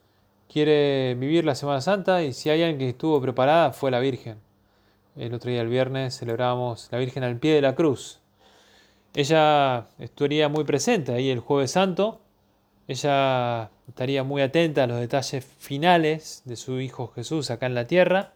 quiere 0.47 1.13
vivir 1.15 1.43
la 1.43 1.55
Semana 1.55 1.81
Santa 1.81 2.23
y 2.23 2.31
si 2.31 2.49
hay 2.49 2.63
alguien 2.63 2.79
que 2.79 2.89
estuvo 2.89 3.19
preparada 3.21 3.73
fue 3.73 3.91
la 3.91 3.99
Virgen. 3.99 4.37
El 5.17 5.33
otro 5.33 5.51
día, 5.51 5.59
el 5.59 5.67
viernes, 5.67 6.17
celebramos 6.17 6.87
la 6.89 6.99
Virgen 6.99 7.25
al 7.25 7.35
pie 7.35 7.55
de 7.55 7.61
la 7.61 7.75
cruz. 7.75 8.21
Ella 9.13 9.87
estaría 9.99 10.47
muy 10.47 10.63
presente 10.63 11.13
ahí 11.13 11.29
el 11.31 11.41
jueves 11.41 11.71
santo. 11.71 12.21
Ella 12.87 13.71
estaría 13.87 14.23
muy 14.23 14.41
atenta 14.41 14.83
a 14.83 14.87
los 14.87 14.99
detalles 14.99 15.45
finales 15.57 16.41
de 16.45 16.55
su 16.55 16.79
Hijo 16.79 17.07
Jesús 17.15 17.49
acá 17.49 17.65
en 17.65 17.75
la 17.75 17.87
tierra. 17.87 18.33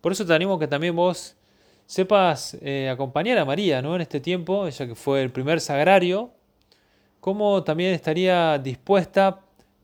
Por 0.00 0.12
eso 0.12 0.26
te 0.26 0.34
animo 0.34 0.58
que 0.58 0.68
también 0.68 0.94
vos 0.96 1.36
sepas 1.86 2.56
eh, 2.60 2.90
acompañar 2.90 3.38
a 3.38 3.44
María 3.44 3.80
¿no? 3.80 3.94
en 3.94 4.02
este 4.02 4.20
tiempo, 4.20 4.66
ella 4.66 4.86
que 4.86 4.94
fue 4.94 5.22
el 5.22 5.30
primer 5.30 5.60
sagrario, 5.60 6.30
cómo 7.20 7.62
también 7.62 7.92
estaría 7.92 8.58
dispuesta 8.58 9.40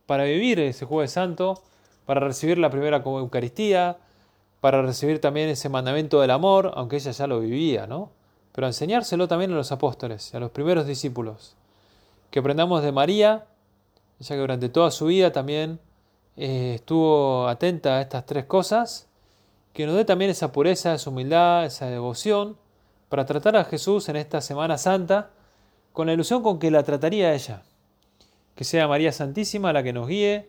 para 0.07 0.25
vivir 0.25 0.59
ese 0.61 0.85
jueves 0.85 1.13
santo, 1.13 1.63
para 2.05 2.21
recibir 2.21 2.59
la 2.59 2.71
primera 2.71 3.03
Eucaristía, 3.05 3.99
para 4.61 4.83
recibir 4.83 5.21
también 5.21 5.49
ese 5.49 5.69
mandamiento 5.69 6.21
del 6.21 6.31
amor, 6.31 6.73
aunque 6.77 6.97
ella 6.97 7.13
ya 7.13 7.27
lo 7.27 7.41
vivía, 7.41 7.87
¿no? 7.87 8.11
Pero 8.53 8.67
enseñárselo 8.67 9.27
también 9.27 9.53
a 9.53 9.57
los 9.57 9.73
apóstoles, 9.73 10.35
a 10.35 10.41
los 10.41 10.51
primeros 10.51 10.87
discípulos. 10.87 11.57
Que 12.31 12.41
aprendamos 12.41 12.83
de 12.83 12.93
María, 12.93 13.47
ella 14.23 14.37
que 14.37 14.41
durante 14.41 14.69
toda 14.69 14.91
su 14.91 15.07
vida 15.07 15.33
también 15.33 15.81
eh, 16.37 16.75
estuvo 16.77 17.49
atenta 17.49 17.99
a 17.99 18.01
estas 18.01 18.25
tres 18.25 18.45
cosas, 18.45 19.09
que 19.73 19.87
nos 19.87 19.97
dé 19.97 20.05
también 20.05 20.31
esa 20.31 20.53
pureza, 20.53 20.95
esa 20.95 21.11
humildad, 21.11 21.65
esa 21.65 21.87
devoción, 21.87 22.57
para 23.09 23.27
tratar 23.27 23.57
a 23.57 23.65
Jesús 23.65 24.09
en 24.09 24.17
esta 24.17 24.41
Semana 24.41 24.79
Santa 24.79 25.31
con 25.93 26.07
la 26.07 26.13
ilusión 26.15 26.43
con 26.43 26.59
que 26.59 26.71
la 26.71 26.83
trataría 26.83 27.35
ella. 27.35 27.63
Que 28.55 28.65
sea 28.65 28.89
María 28.89 29.13
Santísima 29.13 29.73
la 29.73 29.83
que 29.83 29.93
nos 29.93 30.09
guíe, 30.09 30.49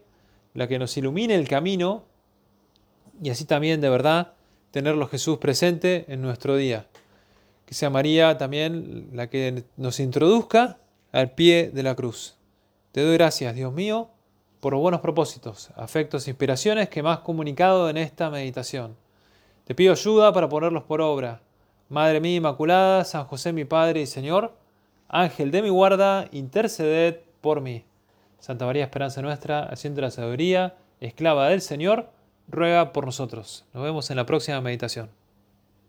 la 0.54 0.68
que 0.68 0.80
nos 0.80 0.96
ilumine 0.96 1.36
el 1.36 1.48
camino 1.48 2.04
y 3.22 3.30
así 3.30 3.46
también 3.46 3.82
de 3.82 3.90
verdad 3.90 4.34
tenerlo 4.72 5.08
Jesús 5.08 5.38
presente 5.38 6.06
en 6.08 6.22
nuestro 6.22 6.56
día. 6.56 6.88
Que 7.66 7.74
sea 7.74 7.90
María 7.90 8.38
también 8.38 9.10
la 9.14 9.30
que 9.30 9.64
nos 9.78 10.00
introduzca 10.00 10.78
al 11.12 11.32
pie 11.32 11.72
de 11.74 11.84
la 11.84 11.96
cruz. 11.96 12.36
Te 12.94 13.02
doy 13.02 13.14
gracias, 13.16 13.56
Dios 13.56 13.74
mío, 13.74 14.12
por 14.60 14.74
los 14.74 14.82
buenos 14.84 15.02
propósitos, 15.02 15.72
afectos 15.76 16.28
e 16.28 16.30
inspiraciones 16.30 16.90
que 16.90 17.02
me 17.02 17.10
has 17.10 17.22
comunicado 17.22 17.90
en 17.90 17.98
esta 17.98 18.30
meditación. 18.30 18.96
Te 19.64 19.74
pido 19.74 19.94
ayuda 19.94 20.32
para 20.32 20.48
ponerlos 20.48 20.84
por 20.84 21.02
obra. 21.02 21.42
Madre 21.90 22.20
mía 22.20 22.36
Inmaculada, 22.36 23.04
San 23.04 23.26
José 23.26 23.52
mi 23.52 23.66
Padre 23.66 24.02
y 24.02 24.06
Señor, 24.06 24.54
Ángel 25.08 25.50
de 25.50 25.64
mi 25.64 25.70
guarda, 25.70 26.28
interceded 26.32 27.22
por 27.42 27.62
mí. 27.62 27.84
Santa 28.38 28.68
María 28.68 28.84
Esperanza 28.84 29.24
nuestra, 29.24 29.64
haciendo 29.64 30.02
la 30.02 30.12
sabiduría, 30.12 30.76
esclava 31.00 31.50
del 31.50 31.62
Señor, 31.62 32.12
ruega 32.48 32.94
por 32.94 33.08
nosotros. 33.08 33.66
Nos 33.74 33.82
vemos 33.82 34.12
en 34.12 34.18
la 34.18 34.28
próxima 34.28 34.62
meditación. 34.62 35.10